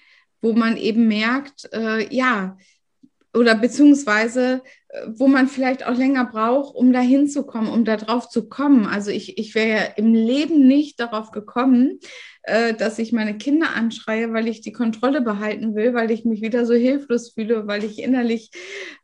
[0.42, 2.56] wo man eben merkt, äh, ja,
[3.34, 8.28] oder beziehungsweise äh, wo man vielleicht auch länger braucht, um da hinzukommen, um da drauf
[8.28, 8.86] zu kommen.
[8.86, 12.00] Also ich, ich wäre im Leben nicht darauf gekommen,
[12.42, 16.42] äh, dass ich meine Kinder anschreie, weil ich die Kontrolle behalten will, weil ich mich
[16.42, 18.50] wieder so hilflos fühle, weil ich innerlich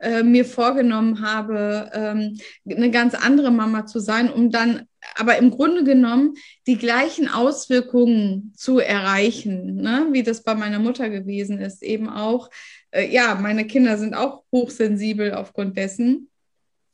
[0.00, 5.50] äh, mir vorgenommen habe, ähm, eine ganz andere Mama zu sein, um dann aber im
[5.50, 6.34] Grunde genommen
[6.66, 10.08] die gleichen Auswirkungen zu erreichen, ne?
[10.10, 12.50] wie das bei meiner Mutter gewesen ist, eben auch
[12.96, 16.30] äh, ja, meine Kinder sind auch hochsensibel aufgrund dessen.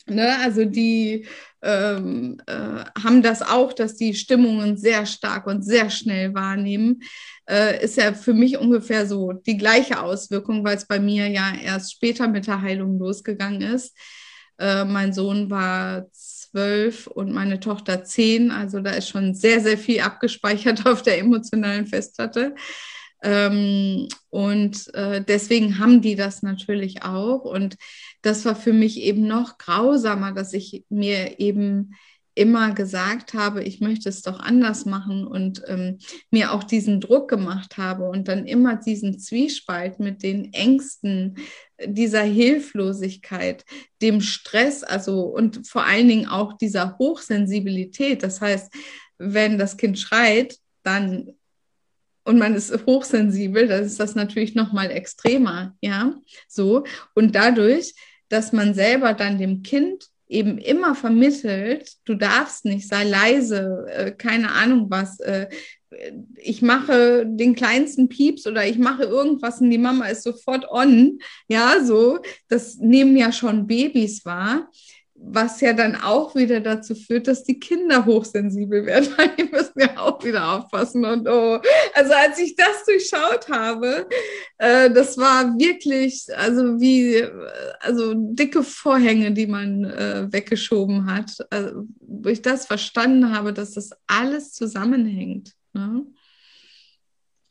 [0.07, 0.37] Ne?
[0.41, 1.27] Also die
[1.63, 7.03] ähm, äh, haben das auch, dass die Stimmungen sehr stark und sehr schnell wahrnehmen.
[7.49, 11.53] Äh, ist ja für mich ungefähr so die gleiche Auswirkung, weil es bei mir ja
[11.55, 13.97] erst später mit der Heilung losgegangen ist.
[14.59, 19.79] Äh, mein Sohn war zwölf und meine Tochter zehn, also da ist schon sehr, sehr
[19.79, 22.55] viel abgespeichert auf der emotionalen Festplatte.
[23.23, 27.45] Ähm, und äh, deswegen haben die das natürlich auch.
[27.45, 27.77] Und
[28.23, 31.95] das war für mich eben noch grausamer, dass ich mir eben
[32.35, 35.99] immer gesagt habe, ich möchte es doch anders machen und ähm,
[36.31, 41.37] mir auch diesen Druck gemacht habe und dann immer diesen Zwiespalt mit den Ängsten,
[41.85, 43.65] dieser Hilflosigkeit,
[44.01, 48.23] dem Stress, also und vor allen Dingen auch dieser Hochsensibilität.
[48.23, 48.73] Das heißt,
[49.19, 51.35] wenn das Kind schreit, dann
[52.25, 56.15] und man ist hochsensibel, dann ist das natürlich noch mal extremer, ja,
[56.49, 56.85] so.
[57.15, 57.95] Und dadurch,
[58.29, 64.13] dass man selber dann dem Kind eben immer vermittelt, du darfst nicht, sei leise, äh,
[64.13, 65.49] keine Ahnung was, äh,
[66.37, 71.19] ich mache den kleinsten Pieps oder ich mache irgendwas und die Mama ist sofort on,
[71.49, 74.71] ja, so, das nehmen ja schon Babys wahr
[75.25, 79.81] was ja dann auch wieder dazu führt, dass die Kinder hochsensibel werden, weil die müssen
[79.81, 81.05] ja auch wieder aufpassen.
[81.05, 81.61] Und oh,
[81.95, 84.09] also als ich das durchschaut habe,
[84.59, 87.25] äh, das war wirklich, also wie,
[87.81, 93.73] also dicke Vorhänge, die man äh, weggeschoben hat, also, wo ich das verstanden habe, dass
[93.73, 95.53] das alles zusammenhängt.
[95.73, 96.05] Ne?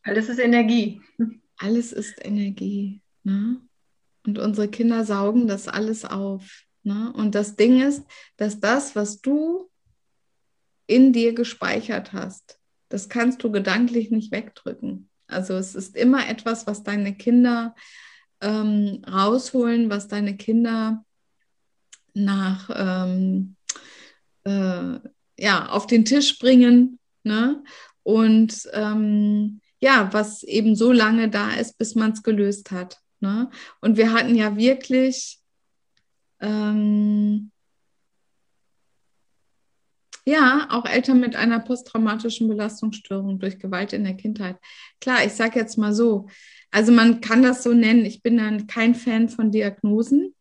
[0.03, 1.01] Alles ist Energie.
[1.57, 3.01] Alles ist Energie.
[3.23, 3.61] Ne?
[4.25, 6.65] Und unsere Kinder saugen das alles auf.
[6.83, 7.13] Ne?
[7.15, 8.03] Und das Ding ist,
[8.37, 9.69] dass das, was du
[10.87, 15.09] in dir gespeichert hast, das kannst du gedanklich nicht wegdrücken.
[15.27, 17.73] Also es ist immer etwas, was deine Kinder
[18.41, 21.05] ähm, rausholen, was deine Kinder
[22.13, 23.55] nach ähm,
[24.43, 24.99] äh,
[25.37, 26.99] ja, auf den Tisch bringen.
[27.23, 27.63] Ne?
[28.03, 32.99] Und ähm, ja, was eben so lange da ist, bis man es gelöst hat.
[33.19, 33.49] Ne?
[33.79, 35.40] Und wir hatten ja wirklich
[36.41, 37.51] ähm,
[40.25, 44.57] ja, auch Eltern mit einer posttraumatischen Belastungsstörung durch Gewalt in der Kindheit.
[44.99, 46.27] Klar, ich sage jetzt mal so,
[46.69, 50.35] also man kann das so nennen, ich bin dann kein Fan von Diagnosen.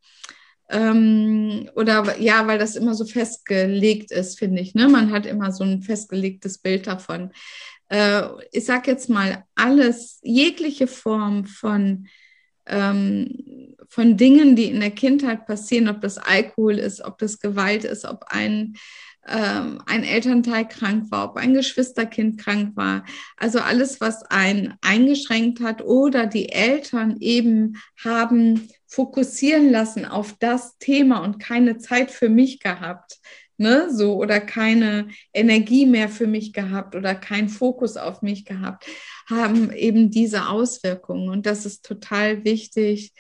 [0.68, 4.74] Ähm, oder ja, weil das immer so festgelegt ist, finde ich.
[4.74, 4.88] Ne?
[4.88, 7.32] Man hat immer so ein festgelegtes Bild davon.
[7.88, 12.06] Äh, ich sage jetzt mal, alles, jegliche Form von
[12.70, 17.84] ähm, von Dingen, die in der Kindheit passieren, ob das Alkohol ist, ob das Gewalt
[17.84, 18.76] ist, ob ein,
[19.26, 23.04] ähm, ein Elternteil krank war, ob ein Geschwisterkind krank war.
[23.36, 30.78] Also alles, was einen eingeschränkt hat oder die Eltern eben haben fokussieren lassen auf das
[30.78, 33.18] Thema und keine Zeit für mich gehabt
[33.60, 38.86] ne, so oder keine Energie mehr für mich gehabt oder keinen Fokus auf mich gehabt,
[39.28, 41.28] haben eben diese Auswirkungen.
[41.28, 43.12] Und das ist total wichtig,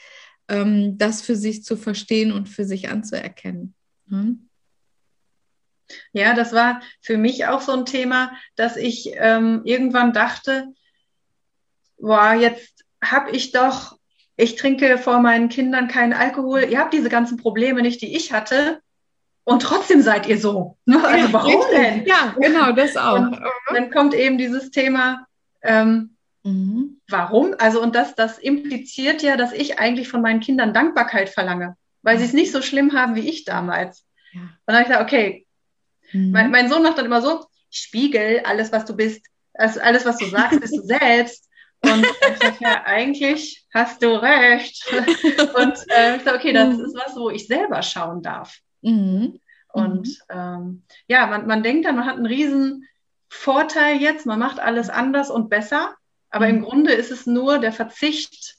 [0.48, 3.74] ähm, das für sich zu verstehen und für sich anzuerkennen.
[4.08, 4.48] Hm?
[6.12, 10.68] Ja, das war für mich auch so ein Thema, dass ich ähm, irgendwann dachte,
[11.98, 13.98] boah, jetzt habe ich doch,
[14.36, 18.32] ich trinke vor meinen Kindern keinen Alkohol, ihr habt diese ganzen Probleme nicht, die ich
[18.32, 18.80] hatte
[19.44, 20.76] und trotzdem seid ihr so.
[20.84, 21.02] Ne?
[21.04, 22.06] Also warum denn?
[22.06, 23.18] Ja, genau, das auch.
[23.18, 23.40] Und
[23.72, 25.26] dann kommt eben dieses Thema,
[25.62, 27.00] ähm, mhm.
[27.08, 27.54] warum?
[27.58, 32.18] Also und das, das impliziert ja, dass ich eigentlich von meinen Kindern Dankbarkeit verlange, weil
[32.18, 34.04] sie es nicht so schlimm haben wie ich damals.
[34.32, 34.40] Ja.
[34.40, 35.46] Und dann habe ich gesagt, okay,
[36.12, 36.30] mhm.
[36.30, 40.18] mein, mein, Sohn macht dann immer so, Spiegel, alles, was du bist, also alles, was
[40.18, 41.48] du sagst, bist du selbst.
[41.82, 44.86] Und ich sage, ja, eigentlich hast du recht.
[44.92, 46.84] Und äh, ich sage, okay, das mhm.
[46.84, 48.58] ist was, wo ich selber schauen darf.
[48.82, 49.40] Mhm.
[49.72, 50.14] Und mhm.
[50.30, 52.86] ähm, ja, man, man denkt dann, man hat einen riesen
[53.28, 55.94] Vorteil jetzt, man macht alles anders und besser.
[56.30, 56.56] Aber mhm.
[56.56, 58.56] im Grunde ist es nur der Verzicht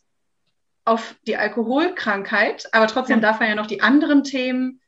[0.86, 2.70] auf die Alkoholkrankheit.
[2.72, 3.22] Aber trotzdem ja.
[3.22, 4.82] darf man ja noch die anderen Themen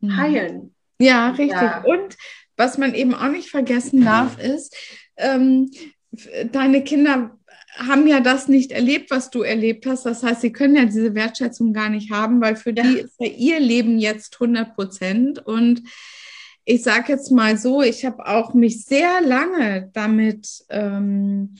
[0.00, 0.16] mhm.
[0.16, 0.74] heilen.
[0.98, 1.60] Ja, richtig.
[1.60, 1.82] Ja.
[1.84, 2.16] Und
[2.56, 4.76] was man eben auch nicht vergessen darf, ist,
[5.16, 5.70] ähm,
[6.52, 7.38] deine Kinder
[7.76, 10.04] haben ja das nicht erlebt, was du erlebt hast.
[10.04, 12.82] Das heißt, sie können ja diese Wertschätzung gar nicht haben, weil für ja.
[12.82, 15.46] die ist ja ihr Leben jetzt 100 Prozent.
[15.46, 15.82] Und
[16.64, 21.54] ich sage jetzt mal so, ich habe auch mich sehr lange damit ähm,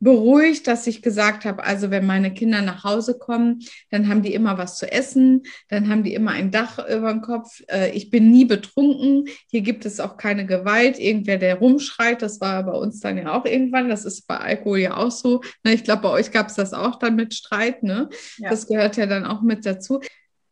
[0.00, 4.34] beruhigt, dass ich gesagt habe, also wenn meine Kinder nach Hause kommen, dann haben die
[4.34, 7.62] immer was zu essen, dann haben die immer ein Dach über dem Kopf.
[7.68, 9.26] Äh, ich bin nie betrunken.
[9.48, 10.98] Hier gibt es auch keine Gewalt.
[10.98, 13.88] Irgendwer, der rumschreit, das war bei uns dann ja auch irgendwann.
[13.88, 15.40] Das ist bei Alkohol ja auch so.
[15.64, 17.82] Ich glaube, bei euch gab es das auch dann mit Streit.
[17.82, 18.08] Ne?
[18.38, 18.50] Ja.
[18.50, 20.00] Das gehört ja dann auch mit dazu.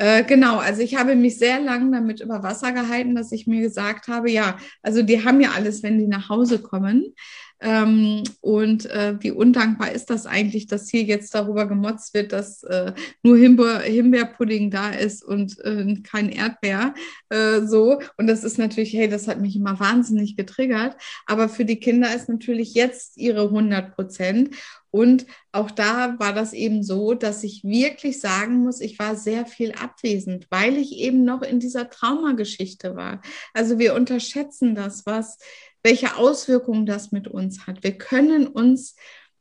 [0.04, 3.62] Äh, genau, also ich habe mich sehr lange damit über Wasser gehalten, dass ich mir
[3.62, 7.14] gesagt habe, ja, also die haben ja alles, wenn die nach Hause kommen.
[7.60, 12.62] Ähm, und äh, wie undankbar ist das eigentlich, dass hier jetzt darüber gemotzt wird, dass
[12.64, 16.92] äh, nur Himbeer, Himbeerpudding da ist und äh, kein Erdbeer.
[17.30, 17.98] Äh, so.
[18.18, 20.96] Und das ist natürlich, hey, das hat mich immer wahnsinnig getriggert.
[21.24, 24.50] Aber für die Kinder ist natürlich jetzt ihre 100 Prozent.
[24.94, 29.44] Und auch da war das eben so, dass ich wirklich sagen muss, ich war sehr
[29.44, 33.20] viel abwesend, weil ich eben noch in dieser Traumageschichte war.
[33.54, 35.38] Also wir unterschätzen das, was
[35.82, 37.82] welche Auswirkungen das mit uns hat.
[37.82, 38.94] Wir können uns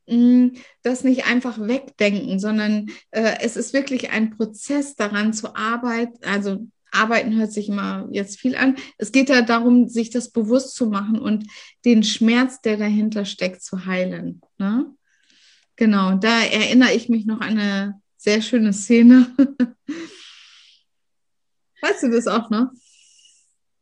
[0.08, 6.18] mm, das nicht einfach wegdenken, sondern äh, es ist wirklich ein Prozess daran zu arbeiten,
[6.26, 8.76] also Arbeiten hört sich immer jetzt viel an.
[8.98, 11.46] Es geht ja darum, sich das bewusst zu machen und
[11.86, 14.42] den Schmerz, der dahinter steckt, zu heilen.
[14.58, 14.94] Ne?
[15.75, 19.36] Genau, da erinnere ich mich noch an eine sehr schöne Szene.
[21.81, 22.67] weißt du das auch noch?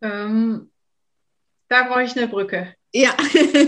[0.01, 0.71] Ähm,
[1.67, 2.75] da brauche ich eine Brücke.
[2.93, 3.15] Ja,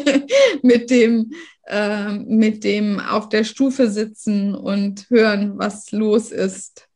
[0.62, 1.32] mit dem,
[1.68, 6.90] äh, mit dem auf der Stufe sitzen und hören, was los ist.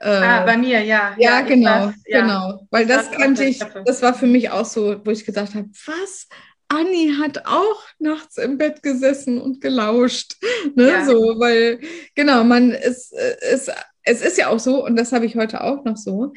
[0.00, 1.14] Äh, ah, bei mir, ja.
[1.16, 2.20] Ja, ja genau, das, ja.
[2.20, 2.66] genau.
[2.70, 5.68] Weil das, das kannte ich, das war für mich auch so, wo ich gedacht habe,
[5.86, 6.28] was?
[6.68, 10.36] Anni hat auch nachts im Bett gesessen und gelauscht.
[10.74, 10.88] Ne?
[10.88, 11.04] Ja.
[11.04, 11.80] So, weil,
[12.14, 13.70] genau, man ist, ist,
[14.02, 16.32] es ist ja auch so, und das habe ich heute auch noch so.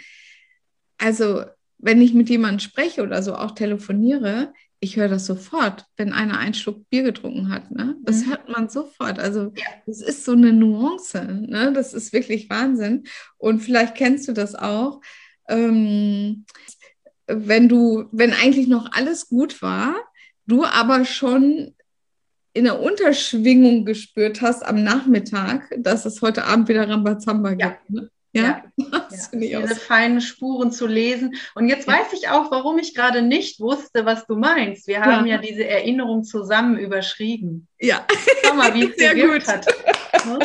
[0.97, 1.43] Also
[1.79, 6.37] wenn ich mit jemandem spreche oder so auch telefoniere, ich höre das sofort, wenn einer
[6.37, 7.71] einen Schluck Bier getrunken hat.
[7.71, 7.95] Ne?
[8.03, 8.29] Das mhm.
[8.29, 9.19] hört man sofort.
[9.19, 9.65] Also ja.
[9.85, 11.23] das ist so eine Nuance.
[11.23, 11.71] Ne?
[11.73, 13.05] Das ist wirklich Wahnsinn.
[13.37, 15.01] Und vielleicht kennst du das auch.
[15.47, 16.45] Ähm,
[17.25, 19.95] wenn du, wenn eigentlich noch alles gut war,
[20.47, 21.75] du aber schon
[22.53, 27.69] in der Unterschwingung gespürt hast am Nachmittag, dass es heute Abend wieder Rambazamba ja.
[27.69, 27.89] gibt.
[27.89, 28.09] Ne?
[28.33, 28.87] Ja, ja.
[29.33, 29.61] ja.
[29.61, 31.35] diese feinen Spuren zu lesen.
[31.55, 31.93] Und jetzt ja.
[31.93, 34.87] weiß ich auch, warum ich gerade nicht wusste, was du meinst.
[34.87, 37.67] Wir haben ja, diese Erinnerung zusammen überschrieben.
[37.79, 38.05] Ja.
[38.43, 39.53] Schau mal, wie es gewirkt gut.
[39.53, 39.67] hat.
[40.25, 40.39] Ne?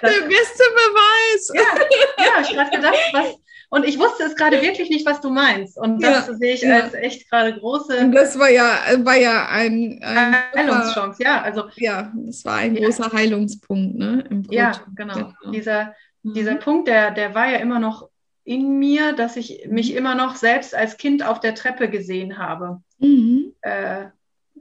[0.00, 1.50] Das, Der beste Beweis.
[1.54, 3.34] Ja, ja ich habe gedacht, was,
[3.70, 5.76] und ich wusste es gerade wirklich nicht, was du meinst.
[5.76, 6.80] Und das ja, sehe ich ja.
[6.80, 7.98] als echt gerade große.
[7.98, 11.42] Und das war ja, war ja ein, ein Heilungschance, ja.
[11.42, 14.24] Also, ja, das war ein großer Heilungspunkt, ne?
[14.50, 15.14] ja, genau.
[15.14, 15.32] genau.
[15.52, 15.94] Dieser,
[16.26, 16.34] Mhm.
[16.34, 18.08] Dieser Punkt, der, der war ja immer noch
[18.44, 22.82] in mir, dass ich mich immer noch selbst als Kind auf der Treppe gesehen habe.
[22.98, 23.54] Mhm.
[23.60, 24.06] Äh,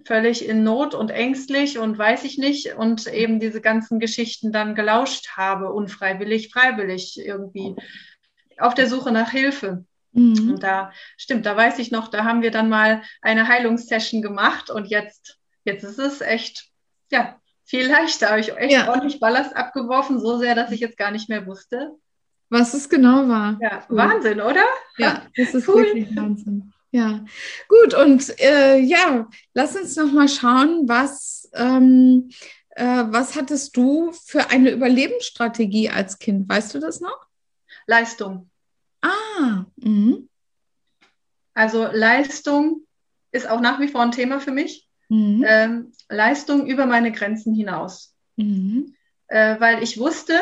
[0.05, 4.75] völlig in Not und ängstlich und weiß ich nicht und eben diese ganzen Geschichten dann
[4.75, 7.75] gelauscht habe, unfreiwillig, freiwillig irgendwie
[8.59, 9.85] auf der Suche nach Hilfe.
[10.11, 10.51] Mhm.
[10.51, 14.69] Und da stimmt, da weiß ich noch, da haben wir dann mal eine Heilungssession gemacht
[14.69, 16.69] und jetzt, jetzt ist es echt,
[17.11, 18.29] ja, viel leichter.
[18.29, 18.87] Habe ich echt ja.
[18.87, 21.91] ordentlich Ballast abgeworfen, so sehr, dass ich jetzt gar nicht mehr wusste.
[22.49, 23.57] Was es genau war.
[23.59, 23.97] Ja, cool.
[23.97, 24.63] Wahnsinn, oder?
[24.97, 25.83] Ja, das ist cool.
[25.83, 26.71] wirklich Wahnsinn.
[26.91, 27.25] Ja,
[27.67, 27.93] gut.
[27.93, 32.29] Und äh, ja, lass uns noch mal schauen, was, ähm,
[32.69, 36.47] äh, was hattest du für eine Überlebensstrategie als Kind?
[36.47, 37.25] Weißt du das noch?
[37.87, 38.49] Leistung.
[39.01, 39.65] Ah.
[39.77, 40.29] Mhm.
[41.53, 42.85] Also Leistung
[43.31, 45.43] ist auch nach wie vor ein Thema für mich mhm.
[45.47, 48.13] ähm, Leistung über meine Grenzen hinaus.
[48.35, 48.95] Mhm.
[49.27, 50.39] Äh, weil ich wusste,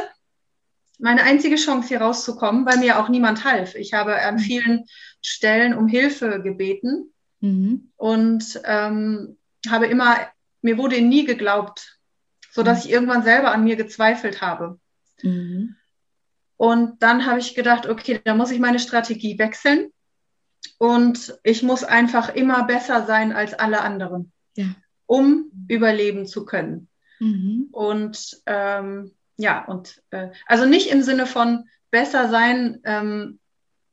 [1.00, 3.76] meine einzige Chance hier rauszukommen, weil mir auch niemand half.
[3.76, 4.40] Ich habe an mhm.
[4.40, 4.86] vielen
[5.22, 7.92] Stellen um Hilfe gebeten mhm.
[7.98, 9.38] und ähm,
[9.70, 10.18] habe immer,
[10.62, 12.00] mir wurde nie geglaubt,
[12.52, 12.86] sodass mhm.
[12.86, 14.80] ich irgendwann selber an mir gezweifelt habe.
[15.22, 15.76] Mhm.
[16.64, 19.92] Und dann habe ich gedacht, okay, da muss ich meine Strategie wechseln
[20.78, 24.68] und ich muss einfach immer besser sein als alle anderen ja.
[25.06, 26.88] um überleben zu können.
[27.20, 27.68] Mhm.
[27.74, 33.40] Und ähm, ja, und äh, also nicht im Sinne von besser sein, ähm,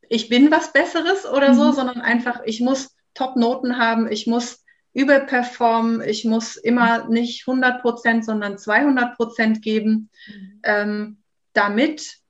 [0.08, 1.56] ich bin was Besseres oder mhm.
[1.56, 7.82] so, sondern einfach, ich muss Top-Noten haben, ich muss überperformen, ich muss immer nicht 100
[7.82, 10.60] Prozent, sondern 200 Prozent geben, mhm.
[10.62, 12.20] ähm, damit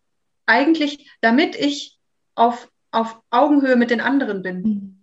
[0.51, 1.99] eigentlich, damit ich
[2.35, 4.63] auf, auf Augenhöhe mit den anderen bin.
[4.63, 4.97] Mhm.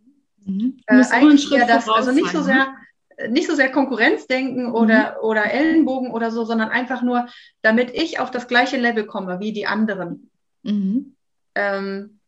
[0.46, 0.78] Mhm.
[0.88, 2.68] Äh, eigentlich ja das, also nicht so sehr,
[3.18, 3.30] ne?
[3.30, 5.26] nicht so sehr Konkurrenzdenken oder, mhm.
[5.26, 7.28] oder Ellenbogen oder so, sondern einfach nur,
[7.62, 10.30] damit ich auf das gleiche Level komme wie die anderen.
[10.64, 11.16] Mhm.
[11.56, 12.20] Ähm,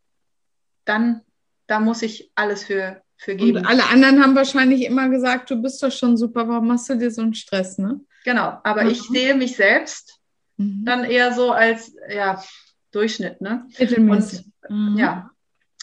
[0.86, 1.22] dann,
[1.68, 3.60] da muss ich alles für, für geben.
[3.60, 6.96] Und alle anderen haben wahrscheinlich immer gesagt, du bist doch schon super, warum machst du
[6.96, 8.00] dir so einen Stress, ne?
[8.26, 8.90] Genau, aber mhm.
[8.90, 10.20] ich sehe mich selbst
[10.58, 10.84] mhm.
[10.86, 12.42] dann eher so als, ja,
[12.92, 13.68] Durchschnitt, ne?
[13.80, 14.98] Und, mhm.
[14.98, 15.32] ja,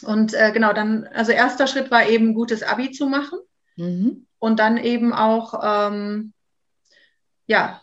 [0.03, 3.39] und äh, genau, dann, also erster Schritt war eben, gutes Abi zu machen.
[3.77, 4.27] Mhm.
[4.39, 6.33] Und dann eben auch, ähm,
[7.47, 7.81] ja,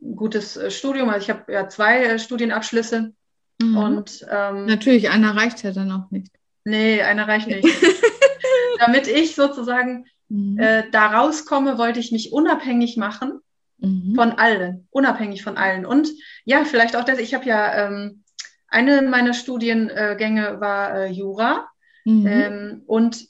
[0.00, 1.08] gutes äh, Studium.
[1.08, 3.12] Also ich habe ja zwei äh, Studienabschlüsse.
[3.60, 3.76] Mhm.
[3.76, 6.32] Und ähm, natürlich, einer reicht ja dann auch nicht.
[6.64, 7.66] Nee, einer reicht nicht.
[8.78, 10.58] Damit ich sozusagen mhm.
[10.58, 13.40] äh, da rauskomme, wollte ich mich unabhängig machen
[13.78, 14.14] mhm.
[14.14, 15.84] von allen, unabhängig von allen.
[15.84, 16.10] Und
[16.44, 18.22] ja, vielleicht auch das, ich habe ja ähm,
[18.70, 21.68] eine meiner Studiengänge war äh, Jura.
[22.04, 22.26] Mhm.
[22.26, 23.26] Ähm, und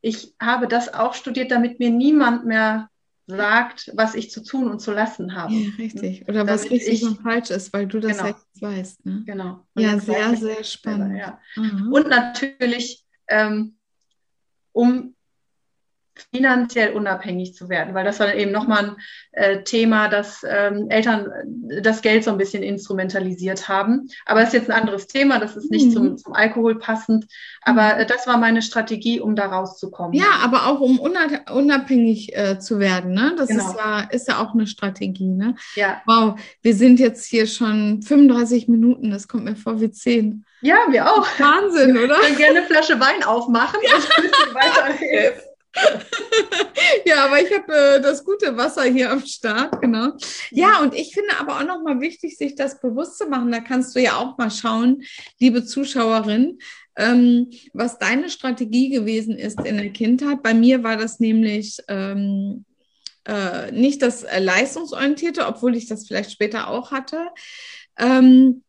[0.00, 2.88] ich habe das auch studiert, damit mir niemand mehr
[3.26, 5.52] sagt, was ich zu tun und zu lassen habe.
[5.52, 6.28] Ja, richtig.
[6.28, 8.28] Oder was richtig ich, und falsch ist, weil du das genau.
[8.28, 9.04] jetzt weißt.
[9.04, 9.22] Ne?
[9.26, 9.66] Genau.
[9.74, 11.16] Und ja, sehr, sehr spannend.
[11.16, 11.40] Selber, ja.
[11.56, 11.92] Mhm.
[11.92, 13.76] Und natürlich, ähm,
[14.70, 15.15] um
[16.32, 18.96] finanziell unabhängig zu werden, weil das war eben nochmal ein
[19.32, 21.30] äh, Thema, dass ähm, Eltern
[21.70, 24.08] äh, das Geld so ein bisschen instrumentalisiert haben.
[24.24, 25.92] Aber das ist jetzt ein anderes Thema, das ist nicht mhm.
[25.92, 27.26] zum, zum Alkohol passend.
[27.62, 28.00] Aber mhm.
[28.00, 30.14] äh, das war meine Strategie, um da rauszukommen.
[30.14, 33.12] Ja, aber auch um unabhängig äh, zu werden.
[33.12, 33.34] Ne?
[33.36, 33.70] Das genau.
[33.70, 35.28] ist, ja, ist ja auch eine Strategie.
[35.28, 35.54] Ne?
[35.74, 36.02] Ja.
[36.06, 40.44] Wow, wir sind jetzt hier schon 35 Minuten, das kommt mir vor wie 10.
[40.62, 41.26] Ja, wir auch.
[41.38, 42.16] Wahnsinn, oder?
[42.16, 43.96] Wir können gerne eine Flasche Wein aufmachen ja.
[43.96, 45.40] und ein bisschen weiterreden.
[47.04, 50.12] ja, aber ich habe äh, das gute Wasser hier am Start, genau.
[50.50, 53.52] Ja, und ich finde aber auch nochmal wichtig, sich das bewusst zu machen.
[53.52, 55.02] Da kannst du ja auch mal schauen,
[55.38, 56.58] liebe Zuschauerin,
[56.96, 60.42] ähm, was deine Strategie gewesen ist in der Kindheit.
[60.42, 62.64] Bei mir war das nämlich ähm,
[63.24, 67.28] äh, nicht das äh, leistungsorientierte, obwohl ich das vielleicht später auch hatte.
[67.98, 68.62] Ähm,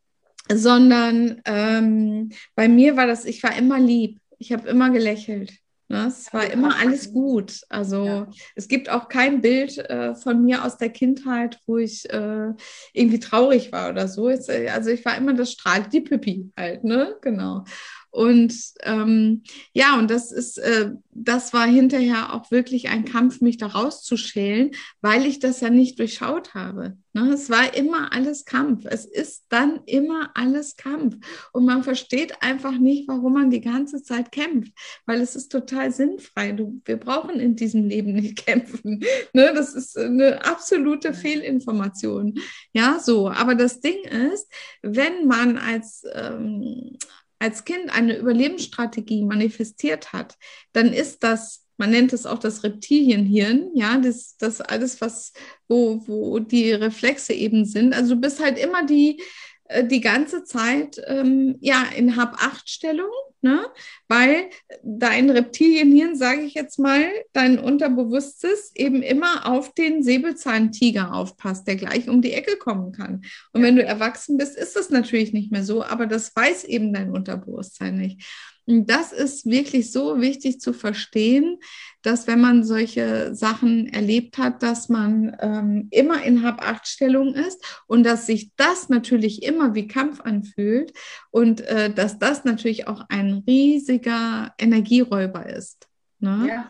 [0.50, 4.20] sondern ähm, bei mir war das, ich war immer lieb.
[4.40, 5.54] Ich habe immer gelächelt.
[5.90, 6.08] Ne?
[6.08, 7.62] Es war immer alles gut.
[7.70, 8.30] Also ja.
[8.56, 12.54] es gibt auch kein Bild äh, von mir aus der Kindheit, wo ich äh,
[12.94, 14.28] irgendwie traurig war oder so.
[14.28, 17.16] Es, äh, also ich war immer das Strahl, die Pippi halt, ne?
[17.22, 17.64] Genau.
[18.10, 19.44] Und ähm,
[19.74, 24.72] ja, und das ist, äh, das war hinterher auch wirklich ein Kampf, mich da rauszuschälen,
[25.02, 26.98] weil ich das ja nicht durchschaut habe.
[27.14, 27.32] Ne?
[27.34, 28.86] Es war immer alles Kampf.
[28.86, 31.18] Es ist dann immer alles Kampf.
[31.52, 34.72] Und man versteht einfach nicht, warum man die ganze Zeit kämpft,
[35.06, 36.52] weil es ist total sinnfrei.
[36.52, 39.04] Du, wir brauchen in diesem Leben nicht kämpfen.
[39.34, 39.52] Ne?
[39.56, 42.36] Das ist eine absolute Fehlinformation.
[42.74, 43.30] Ja, so.
[43.30, 44.48] Aber das Ding ist,
[44.82, 46.98] wenn man als ähm,
[47.40, 50.36] als Kind eine Überlebensstrategie manifestiert hat,
[50.74, 55.34] dann ist das, man nennt es auch das Reptilienhirn, ja, das, das alles, was,
[55.68, 57.94] wo, wo die Reflexe eben sind.
[57.94, 59.22] Also du bist halt immer die,
[59.66, 63.12] äh, die ganze Zeit ähm, ja in Hab-Acht-Stellung,
[63.48, 63.66] ne?
[64.08, 64.50] weil
[64.84, 71.76] dein Reptilienhirn, sage ich jetzt mal, dein Unterbewusstes eben immer auf den Säbelzahntiger aufpasst, der
[71.76, 73.22] gleich um die Ecke kommen kann.
[73.54, 73.68] Und ja.
[73.68, 77.12] wenn du erwachsen bist, ist das natürlich nicht mehr so, aber das weiß eben dein
[77.12, 78.24] Unterbewusstsein nicht.
[78.70, 81.60] Das ist wirklich so wichtig zu verstehen,
[82.02, 88.04] dass wenn man solche Sachen erlebt hat, dass man ähm, immer in Hab-Acht-Stellung ist und
[88.04, 90.92] dass sich das natürlich immer wie Kampf anfühlt
[91.32, 95.88] und äh, dass das natürlich auch ein riesiger Energieräuber ist.
[96.20, 96.48] Ne?
[96.50, 96.70] Ja,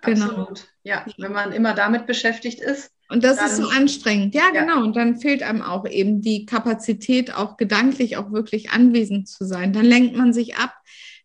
[0.00, 0.24] genau.
[0.24, 0.68] absolut.
[0.82, 2.90] Ja, wenn man immer damit beschäftigt ist.
[3.10, 4.34] Und das dann, ist so anstrengend.
[4.34, 4.82] Ja, ja, genau.
[4.82, 9.74] Und dann fehlt einem auch eben die Kapazität, auch gedanklich auch wirklich anwesend zu sein.
[9.74, 10.74] Dann lenkt man sich ab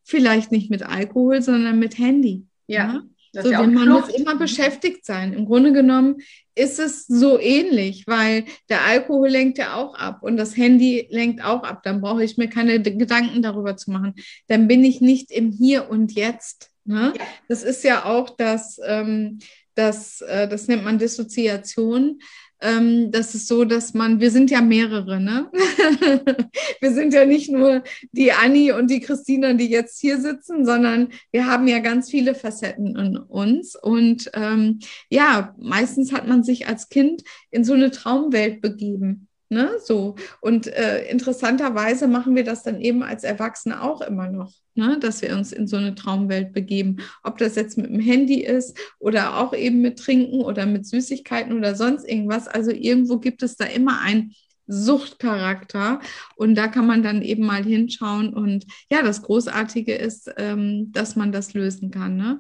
[0.10, 2.48] Vielleicht nicht mit Alkohol, sondern mit Handy.
[2.66, 3.04] Ja.
[3.34, 3.44] ja?
[3.44, 5.34] So, ja man muss immer beschäftigt sein.
[5.34, 6.18] Im Grunde genommen
[6.56, 11.46] ist es so ähnlich, weil der Alkohol lenkt ja auch ab und das Handy lenkt
[11.46, 11.84] auch ab.
[11.84, 14.16] Dann brauche ich mir keine Gedanken darüber zu machen.
[14.48, 16.72] Dann bin ich nicht im Hier und Jetzt.
[16.86, 17.14] Ne?
[17.16, 17.26] Ja.
[17.48, 19.38] Das ist ja auch das, ähm,
[19.76, 22.20] das, äh, das nennt man Dissoziation.
[22.62, 25.50] Ähm, das ist so, dass man, wir sind ja mehrere, ne?
[26.82, 31.10] wir sind ja nicht nur die Anni und die Christina, die jetzt hier sitzen, sondern
[31.32, 33.76] wir haben ja ganz viele Facetten in uns.
[33.76, 34.80] Und ähm,
[35.10, 39.29] ja, meistens hat man sich als Kind in so eine Traumwelt begeben.
[39.52, 40.16] Ne, so.
[40.42, 45.24] Und äh, interessanterweise machen wir das dann eben als Erwachsene auch immer noch, ne, dass
[45.24, 46.98] wir uns in so eine Traumwelt begeben.
[47.24, 51.58] Ob das jetzt mit dem Handy ist oder auch eben mit Trinken oder mit Süßigkeiten
[51.58, 52.48] oder sonst irgendwas.
[52.48, 54.34] Also irgendwo gibt es da immer ein
[54.70, 56.00] Suchtcharakter.
[56.36, 58.34] Und da kann man dann eben mal hinschauen.
[58.34, 62.16] Und ja, das Großartige ist, ähm, dass man das lösen kann.
[62.16, 62.40] Ne?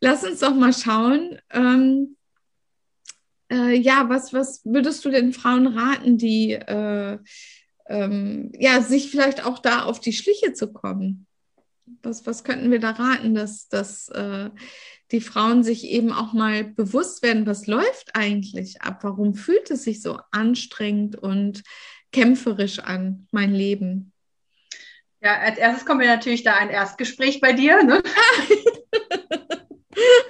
[0.00, 1.38] Lass uns doch mal schauen.
[1.50, 2.16] Ähm,
[3.54, 7.18] äh, ja, was, was würdest du den Frauen raten, die äh,
[7.86, 11.26] ähm, ja, sich vielleicht auch da auf die Schliche zu kommen?
[12.02, 14.50] Was, was könnten wir da raten, dass, dass äh,
[15.12, 19.00] die Frauen sich eben auch mal bewusst werden, was läuft eigentlich ab?
[19.02, 21.62] Warum fühlt es sich so anstrengend und
[22.10, 24.12] kämpferisch an, mein Leben?
[25.20, 27.82] Ja, als erstes kommen wir natürlich da ein Erstgespräch bei dir.
[27.84, 28.02] Ne?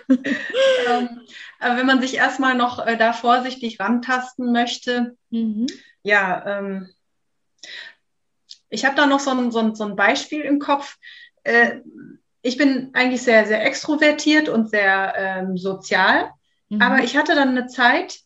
[0.89, 1.21] ähm,
[1.61, 5.67] wenn man sich erstmal noch äh, da vorsichtig rantasten möchte, mhm.
[6.03, 6.91] ja, ähm,
[8.71, 10.97] ich habe da noch so ein, so, ein, so ein Beispiel im Kopf.
[11.45, 11.81] Äh,
[12.43, 16.31] ich bin eigentlich sehr, sehr extrovertiert und sehr ähm, sozial,
[16.69, 16.83] mhm.
[16.83, 18.21] aber ich hatte dann eine Zeit,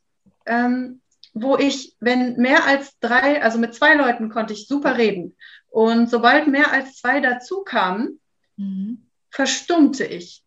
[0.46, 1.00] ähm,
[1.34, 5.36] wo ich, wenn mehr als drei, also mit zwei Leuten konnte ich super reden.
[5.68, 8.18] Und sobald mehr als zwei dazu kamen,
[8.56, 9.06] mhm.
[9.30, 10.42] verstummte ich.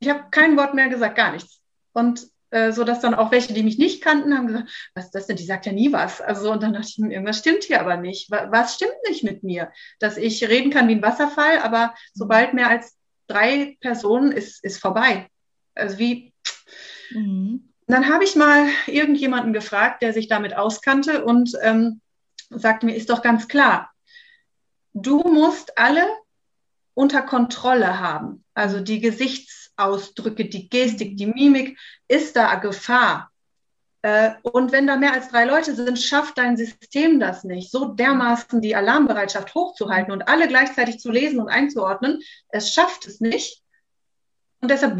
[0.00, 1.57] Ich habe kein Wort mehr gesagt, gar nichts.
[1.98, 5.14] Und äh, so dass dann auch welche, die mich nicht kannten, haben gesagt, was ist
[5.14, 5.36] das denn?
[5.36, 6.20] Die sagt ja nie was.
[6.20, 8.30] Also und dann dachte ich, irgendwas stimmt hier aber nicht.
[8.30, 9.72] Was stimmt nicht mit mir?
[9.98, 12.96] Dass ich reden kann wie ein Wasserfall, aber sobald mehr als
[13.26, 15.28] drei Personen ist, ist vorbei.
[15.74, 16.32] Also wie.
[17.10, 17.72] Mhm.
[17.86, 22.00] Dann habe ich mal irgendjemanden gefragt, der sich damit auskannte und ähm,
[22.50, 23.90] sagte mir, ist doch ganz klar,
[24.92, 26.06] du musst alle
[26.92, 28.44] unter Kontrolle haben.
[28.54, 29.00] Also die
[29.78, 33.30] Gesichtsausdrücke, die Gestik, die Mimik, ist da Gefahr.
[34.02, 37.86] Äh, und wenn da mehr als drei Leute sind, schafft dein System das nicht, so
[37.86, 42.20] dermaßen die Alarmbereitschaft hochzuhalten und alle gleichzeitig zu lesen und einzuordnen.
[42.48, 43.62] Es schafft es nicht.
[44.60, 44.98] Und deshalb,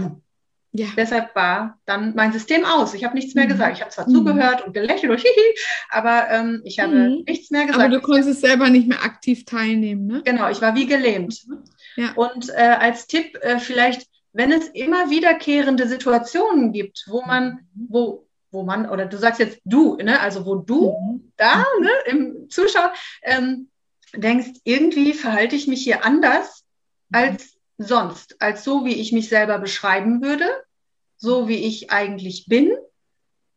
[0.73, 0.87] ja.
[0.97, 2.95] deshalb war dann mein System aus.
[2.95, 3.51] Ich habe nichts mehr mhm.
[3.51, 3.77] gesagt.
[3.77, 4.15] Ich habe zwar mhm.
[4.15, 5.55] zugehört und gelächelt und hihi,
[5.91, 7.25] aber ähm, ich habe mhm.
[7.27, 7.85] nichts mehr gesagt.
[7.85, 10.23] Aber du konntest selber nicht mehr aktiv teilnehmen, ne?
[10.25, 11.47] Genau, ich war wie gelähmt.
[11.97, 12.13] Ja.
[12.15, 17.87] Und äh, als Tipp äh, vielleicht, wenn es immer wiederkehrende Situationen gibt, wo man, mhm.
[17.89, 21.33] wo, wo man, oder du sagst jetzt du, ne, also wo du mhm.
[21.37, 23.69] da ne, im Zuschauer ähm,
[24.15, 26.65] denkst, irgendwie verhalte ich mich hier anders
[27.09, 27.17] mhm.
[27.17, 30.47] als sonst, als so, wie ich mich selber beschreiben würde,
[31.17, 32.73] so wie ich eigentlich bin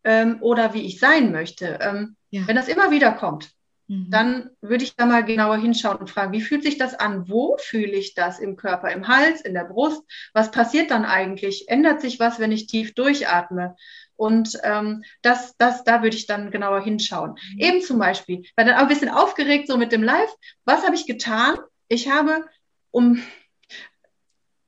[0.04, 1.80] ähm, oder wie ich sein möchte.
[1.82, 2.48] Ähm, ja.
[2.48, 3.52] Wenn das immer wieder kommt,
[3.92, 4.10] Mhm.
[4.10, 7.28] dann würde ich da mal genauer hinschauen und fragen, wie fühlt sich das an?
[7.28, 10.02] Wo fühle ich das im Körper, im Hals, in der Brust?
[10.32, 11.68] Was passiert dann eigentlich?
[11.68, 13.76] Ändert sich was, wenn ich tief durchatme?
[14.16, 17.32] Und ähm, das, das, da würde ich dann genauer hinschauen.
[17.32, 17.60] Mhm.
[17.60, 20.34] Eben zum Beispiel, weil dann auch ein bisschen aufgeregt so mit dem Live.
[20.64, 21.58] Was habe ich getan?
[21.90, 22.46] Ich habe
[22.92, 23.22] um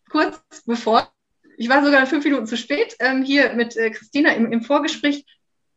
[0.10, 1.10] kurz bevor,
[1.56, 5.26] ich war sogar fünf Minuten zu spät, ähm, hier mit äh, Christina im, im Vorgespräch,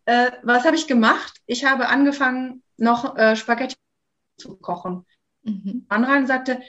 [0.06, 1.40] äh, was habe ich gemacht?
[1.46, 3.76] Ich habe angefangen, noch äh, Spaghetti
[4.38, 5.06] zu kochen.
[5.42, 5.86] Mhm.
[5.88, 6.60] Anran sagte,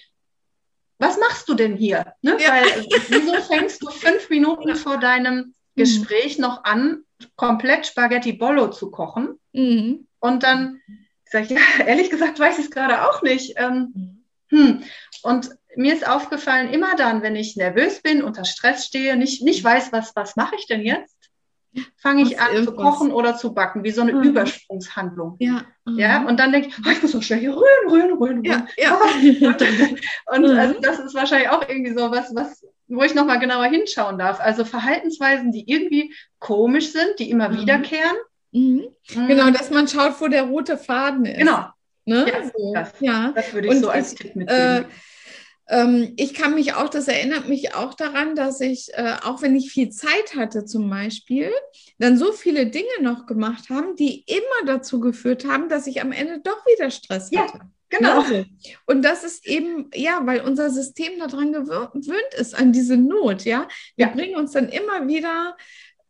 [1.00, 2.14] was machst du denn hier?
[2.22, 2.38] Ne?
[2.40, 2.52] Ja.
[2.52, 5.54] Weil, wieso fängst du fünf Minuten vor deinem mhm.
[5.76, 6.44] Gespräch mhm.
[6.44, 7.04] noch an,
[7.36, 9.40] komplett Spaghetti Bollo zu kochen?
[9.54, 10.08] Mhm.
[10.20, 10.82] Und dann
[11.26, 13.54] sage ich, ja, ehrlich gesagt weiß ich es gerade auch nicht.
[13.58, 14.58] Ähm, mhm.
[14.58, 14.84] hm.
[15.24, 19.64] Und mir ist aufgefallen, immer dann, wenn ich nervös bin, unter Stress stehe, nicht, nicht
[19.64, 21.17] weiß, was, was mache ich denn jetzt,
[21.98, 24.24] fange ich an zu kochen oder zu backen, wie so eine mhm.
[24.24, 25.36] Übersprungshandlung.
[25.40, 25.64] Ja.
[25.86, 26.00] Mhm.
[26.00, 26.26] ja.
[26.26, 28.44] Und dann denke ich, oh, ich muss so schnell hier rühren, rühren, rühren.
[28.44, 28.96] Ja, ja.
[30.36, 30.58] und mhm.
[30.58, 34.40] also das ist wahrscheinlich auch irgendwie so was, was, wo ich nochmal genauer hinschauen darf.
[34.40, 37.62] Also Verhaltensweisen, die irgendwie komisch sind, die immer mhm.
[37.62, 38.18] wiederkehren.
[38.52, 38.88] Mhm.
[39.14, 39.28] Mhm.
[39.28, 41.40] Genau, dass man schaut, wo der rote Faden ist.
[41.40, 41.68] Genau.
[42.06, 42.26] Ne?
[42.28, 42.74] Ja, so.
[42.74, 43.32] das, ja.
[43.36, 44.62] das würde ich und so als ich, Tipp mitgeben.
[44.62, 44.86] Äh,
[46.16, 49.72] ich kann mich auch, das erinnert mich auch daran, dass ich, äh, auch wenn ich
[49.72, 51.52] viel Zeit hatte zum Beispiel,
[52.00, 56.14] dann so viele Dinge noch gemacht haben, die immer dazu geführt haben, dass ich am
[56.14, 57.42] Ende doch wieder Stress ja.
[57.42, 57.60] hatte.
[57.90, 58.22] Genau.
[58.22, 58.46] Ne?
[58.86, 63.68] Und das ist eben, ja, weil unser System daran gewöhnt ist, an diese Not, ja.
[63.96, 64.14] Wir ja.
[64.14, 65.56] bringen uns dann immer wieder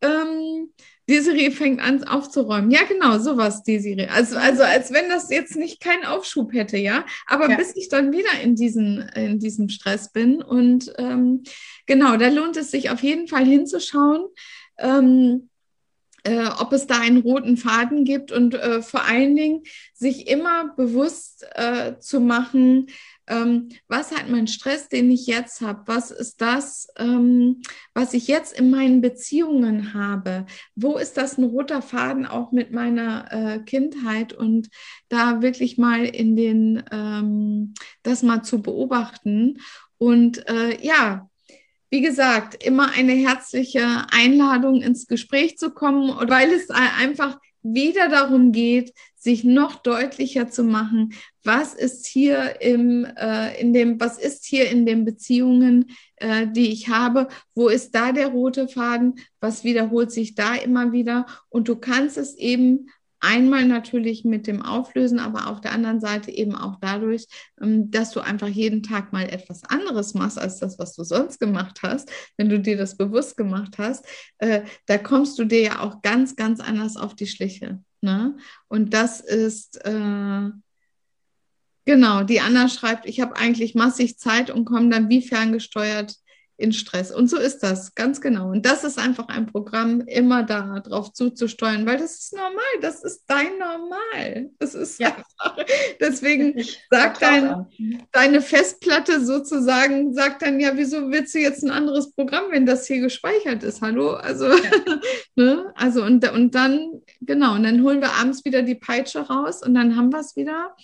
[0.02, 0.72] ähm,
[1.08, 2.70] Desiree fängt an aufzuräumen.
[2.70, 4.06] Ja, genau, sowas, Desiree.
[4.06, 7.04] Also, also als wenn das jetzt nicht keinen Aufschub hätte, ja.
[7.26, 7.56] Aber ja.
[7.56, 10.42] bis ich dann wieder in, diesen, in diesem Stress bin.
[10.42, 11.42] Und ähm,
[11.86, 14.26] genau, da lohnt es sich auf jeden Fall hinzuschauen.
[14.78, 15.48] Ähm,
[16.24, 19.62] äh, ob es da einen roten Faden gibt und äh, vor allen Dingen
[19.94, 22.88] sich immer bewusst äh, zu machen,
[23.28, 25.82] ähm, was hat mein Stress, den ich jetzt habe?
[25.86, 27.62] Was ist das, ähm,
[27.94, 30.46] was ich jetzt in meinen Beziehungen habe?
[30.74, 34.32] Wo ist das ein roter Faden auch mit meiner äh, Kindheit?
[34.32, 34.68] Und
[35.08, 39.58] da wirklich mal in den, ähm, das mal zu beobachten.
[39.98, 41.28] Und äh, ja,
[41.90, 48.52] wie gesagt, immer eine herzliche Einladung ins Gespräch zu kommen, weil es einfach wieder darum
[48.52, 51.12] geht, sich noch deutlicher zu machen,
[51.48, 55.86] was ist hier im, äh, in dem, was ist hier in den Beziehungen,
[56.16, 60.92] äh, die ich habe, wo ist da der rote Faden, was wiederholt sich da immer
[60.92, 62.90] wieder und du kannst es eben
[63.20, 67.26] Einmal natürlich mit dem Auflösen, aber auf der anderen Seite eben auch dadurch,
[67.60, 71.40] ähm, dass du einfach jeden Tag mal etwas anderes machst als das, was du sonst
[71.40, 72.08] gemacht hast.
[72.36, 74.06] Wenn du dir das bewusst gemacht hast,
[74.38, 77.82] äh, da kommst du dir ja auch ganz, ganz anders auf die Schliche.
[78.02, 78.36] Ne?
[78.68, 80.50] Und das ist, äh,
[81.88, 86.16] genau, die Anna schreibt, ich habe eigentlich massig Zeit und komme dann wie ferngesteuert
[86.58, 87.10] in Stress.
[87.10, 88.50] Und so ist das, ganz genau.
[88.50, 93.02] Und das ist einfach ein Programm, immer da drauf zuzusteuern, weil das ist normal, das
[93.02, 94.50] ist dein Normal.
[94.58, 95.16] Das ist ja.
[95.16, 95.64] einfach,
[95.98, 97.64] deswegen sagt dein,
[98.12, 102.86] deine Festplatte sozusagen, sagt dann, ja, wieso willst du jetzt ein anderes Programm, wenn das
[102.86, 103.80] hier gespeichert ist?
[103.80, 104.10] Hallo?
[104.10, 104.70] Also, ja.
[105.36, 105.72] ne?
[105.74, 109.72] also und, und dann, genau, und dann holen wir abends wieder die Peitsche raus und
[109.72, 110.74] dann haben wir es wieder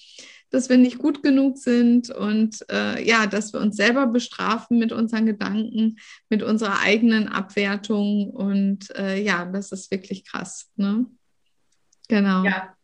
[0.55, 4.93] dass wir nicht gut genug sind und äh, ja, dass wir uns selber bestrafen mit
[4.93, 5.99] unseren Gedanken,
[6.29, 10.71] mit unserer eigenen Abwertung und äh, ja, das ist wirklich krass.
[10.77, 11.07] Ne?
[12.09, 12.45] Genau.
[12.45, 12.75] Ja.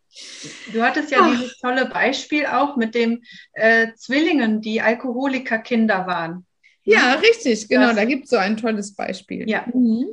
[0.72, 1.30] Du hattest ja Ach.
[1.30, 6.46] dieses tolle Beispiel auch mit den äh, Zwillingen, die Alkoholikerkinder waren.
[6.82, 7.88] Ja, richtig, genau.
[7.88, 9.48] Das, da gibt es so ein tolles Beispiel.
[9.48, 9.64] Ja.
[9.72, 10.06] Mhm.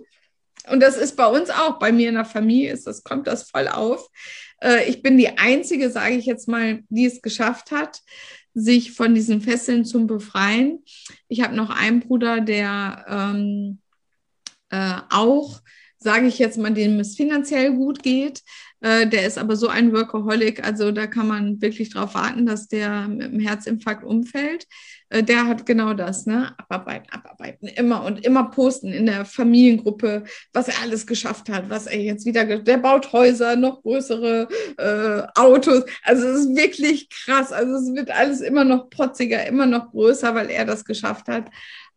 [0.70, 3.50] Und das ist bei uns auch, bei mir in der Familie ist das, kommt das
[3.50, 4.10] voll auf.
[4.62, 8.02] Äh, ich bin die Einzige, sage ich jetzt mal, die es geschafft hat,
[8.54, 10.84] sich von diesen Fesseln zu befreien.
[11.28, 13.80] Ich habe noch einen Bruder, der ähm,
[14.70, 15.62] äh, auch,
[16.00, 18.44] sage ich jetzt mal, dem es finanziell gut geht.
[18.80, 22.68] Äh, der ist aber so ein Workaholic, also da kann man wirklich darauf warten, dass
[22.68, 24.68] der mit einem Herzinfarkt umfällt.
[25.10, 26.54] Äh, der hat genau das, ne?
[26.60, 31.88] Abarbeiten, abarbeiten, immer und immer posten in der Familiengruppe, was er alles geschafft hat, was
[31.88, 35.84] er jetzt wieder, der baut Häuser, noch größere äh, Autos.
[36.04, 37.52] Also es ist wirklich krass.
[37.52, 41.46] Also es wird alles immer noch protziger, immer noch größer, weil er das geschafft hat.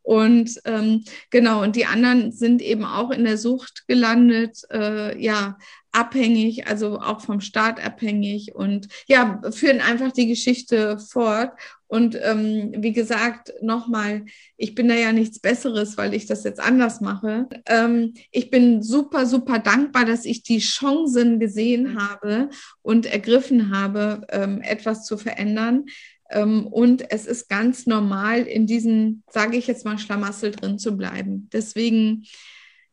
[0.03, 4.63] Und ähm, genau, und die anderen sind eben auch in der Sucht gelandet.
[4.71, 5.59] Äh, ja,
[5.93, 11.53] abhängig, also auch vom Staat abhängig und ja, führen einfach die Geschichte fort.
[11.89, 14.25] Und ähm, wie gesagt, nochmal,
[14.57, 17.49] ich bin da ja nichts Besseres, weil ich das jetzt anders mache.
[17.67, 22.51] Ähm, ich bin super, super dankbar, dass ich die Chancen gesehen habe
[22.83, 25.87] und ergriffen habe, ähm, etwas zu verändern.
[26.31, 30.97] Ähm, und es ist ganz normal, in diesem, sage ich jetzt mal, Schlamassel drin zu
[30.97, 31.49] bleiben.
[31.53, 32.25] Deswegen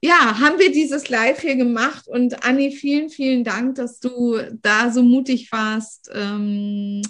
[0.01, 2.07] ja, haben wir dieses Live hier gemacht.
[2.07, 7.01] Und Anni, vielen, vielen Dank, dass du da so mutig warst, ähm,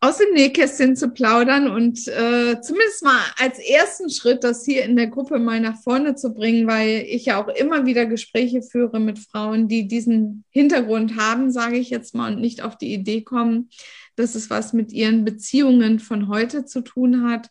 [0.00, 4.96] aus dem Nähkästchen zu plaudern und äh, zumindest mal als ersten Schritt das hier in
[4.96, 8.98] der Gruppe mal nach vorne zu bringen, weil ich ja auch immer wieder Gespräche führe
[8.98, 13.22] mit Frauen, die diesen Hintergrund haben, sage ich jetzt mal, und nicht auf die Idee
[13.22, 13.70] kommen,
[14.16, 17.48] dass es was mit ihren Beziehungen von heute zu tun hat.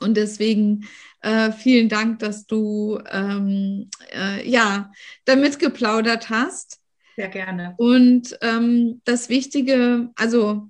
[0.00, 0.88] Und deswegen
[1.20, 4.90] äh, vielen Dank, dass du ähm, äh, ja
[5.24, 6.80] damit geplaudert hast.
[7.16, 7.74] Sehr gerne.
[7.76, 10.68] Und ähm, das Wichtige, also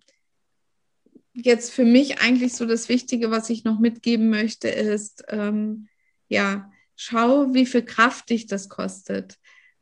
[1.33, 5.89] jetzt für mich eigentlich so das Wichtige, was ich noch mitgeben möchte, ist, ähm,
[6.29, 9.39] ja, schau, wie viel Kraft dich das kostet,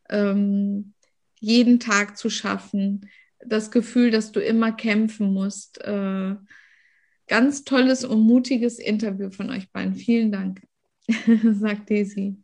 [0.09, 0.93] ähm,
[1.39, 3.09] jeden Tag zu schaffen.
[3.45, 5.79] Das Gefühl, dass du immer kämpfen musst.
[5.81, 6.35] Äh,
[7.29, 9.93] Ganz tolles und mutiges Interview von euch beiden.
[9.93, 10.63] Vielen Dank,
[11.53, 12.37] sagt Daisy.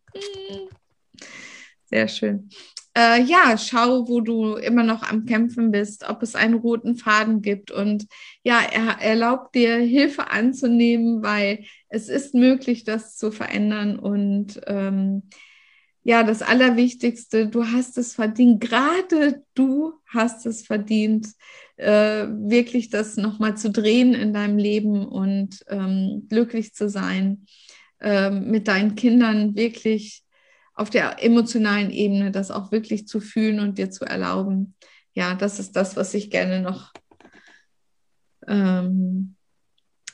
[1.86, 2.50] Sehr schön.
[2.96, 7.42] Äh, ja, schau, wo du immer noch am Kämpfen bist, ob es einen roten Faden
[7.42, 8.06] gibt und
[8.44, 15.24] ja, er erlaubt dir Hilfe anzunehmen, weil es ist möglich, das zu verändern und ähm,
[16.08, 21.28] ja, das Allerwichtigste, du hast es verdient, gerade du hast es verdient,
[21.78, 27.48] äh, wirklich das nochmal zu drehen in deinem Leben und ähm, glücklich zu sein,
[28.00, 30.22] äh, mit deinen Kindern wirklich
[30.76, 34.76] auf der emotionalen Ebene das auch wirklich zu fühlen und dir zu erlauben.
[35.14, 36.94] Ja, das ist das, was ich gerne noch
[38.46, 39.36] ähm,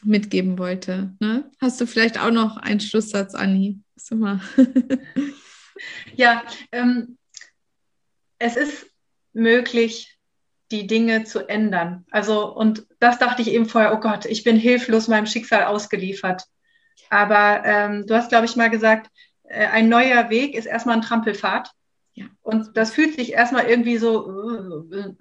[0.06, 1.18] mitgeben wollte.
[1.20, 1.52] Ne?
[1.60, 3.82] Hast du vielleicht auch noch einen Schlusssatz, Anni?
[6.16, 7.18] ja, ähm,
[8.40, 8.88] es ist
[9.34, 10.18] möglich,
[10.72, 12.06] die Dinge zu ändern.
[12.12, 16.46] Also, und das dachte ich eben vorher, oh Gott, ich bin hilflos meinem Schicksal ausgeliefert.
[17.10, 19.10] Aber ähm, du hast, glaube ich, mal gesagt,
[19.44, 21.72] äh, ein neuer Weg ist erstmal ein Trampelfahrt.
[22.14, 22.26] Ja.
[22.42, 25.14] Und das fühlt sich erstmal irgendwie so, äh,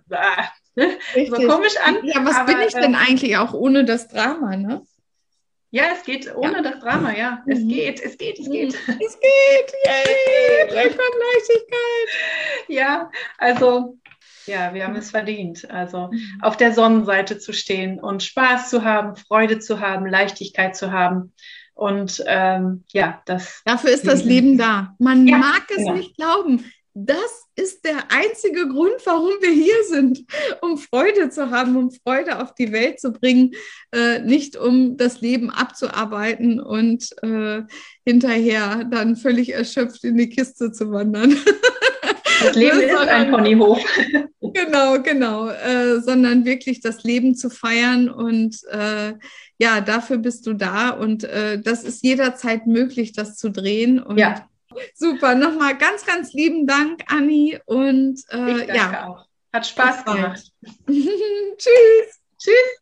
[0.77, 1.99] äh, so komisch an.
[2.05, 4.83] Ja, was aber, bin ich denn ähm, eigentlich auch ohne das Drama, ne?
[5.73, 6.62] Ja, es geht ohne ja.
[6.62, 7.43] das Drama, ja.
[7.47, 7.68] Es mhm.
[7.68, 8.75] geht, es geht, es geht.
[8.89, 12.09] Es geht, yay, Rekordleichtigkeit.
[12.68, 13.97] Ja, also,
[14.47, 15.71] ja, wir haben es verdient.
[15.71, 16.41] Also, mhm.
[16.43, 21.33] auf der Sonnenseite zu stehen und Spaß zu haben, Freude zu haben, Leichtigkeit zu haben.
[21.75, 23.62] Und ähm, ja, das.
[23.64, 24.95] Dafür ist das Leben da.
[24.99, 25.93] Man ja, mag es ja.
[25.93, 26.64] nicht glauben
[26.95, 30.25] das ist der einzige Grund, warum wir hier sind,
[30.61, 33.53] um Freude zu haben, um Freude auf die Welt zu bringen,
[33.93, 37.63] äh, nicht um das Leben abzuarbeiten und äh,
[38.05, 41.37] hinterher dann völlig erschöpft in die Kiste zu wandern.
[42.43, 43.81] Das Leben ist ein Ponyhof.
[44.53, 49.13] Genau, genau, äh, sondern wirklich das Leben zu feiern und äh,
[49.59, 54.19] ja, dafür bist du da und äh, das ist jederzeit möglich, das zu drehen und
[54.19, 54.50] ja
[54.95, 57.59] Super, nochmal ganz, ganz lieben Dank, Anni.
[57.66, 59.09] Und äh, ja.
[59.09, 59.27] Auch.
[59.53, 60.53] Hat Spaß gemacht.
[60.87, 62.21] Tschüss.
[62.39, 62.81] Tschüss.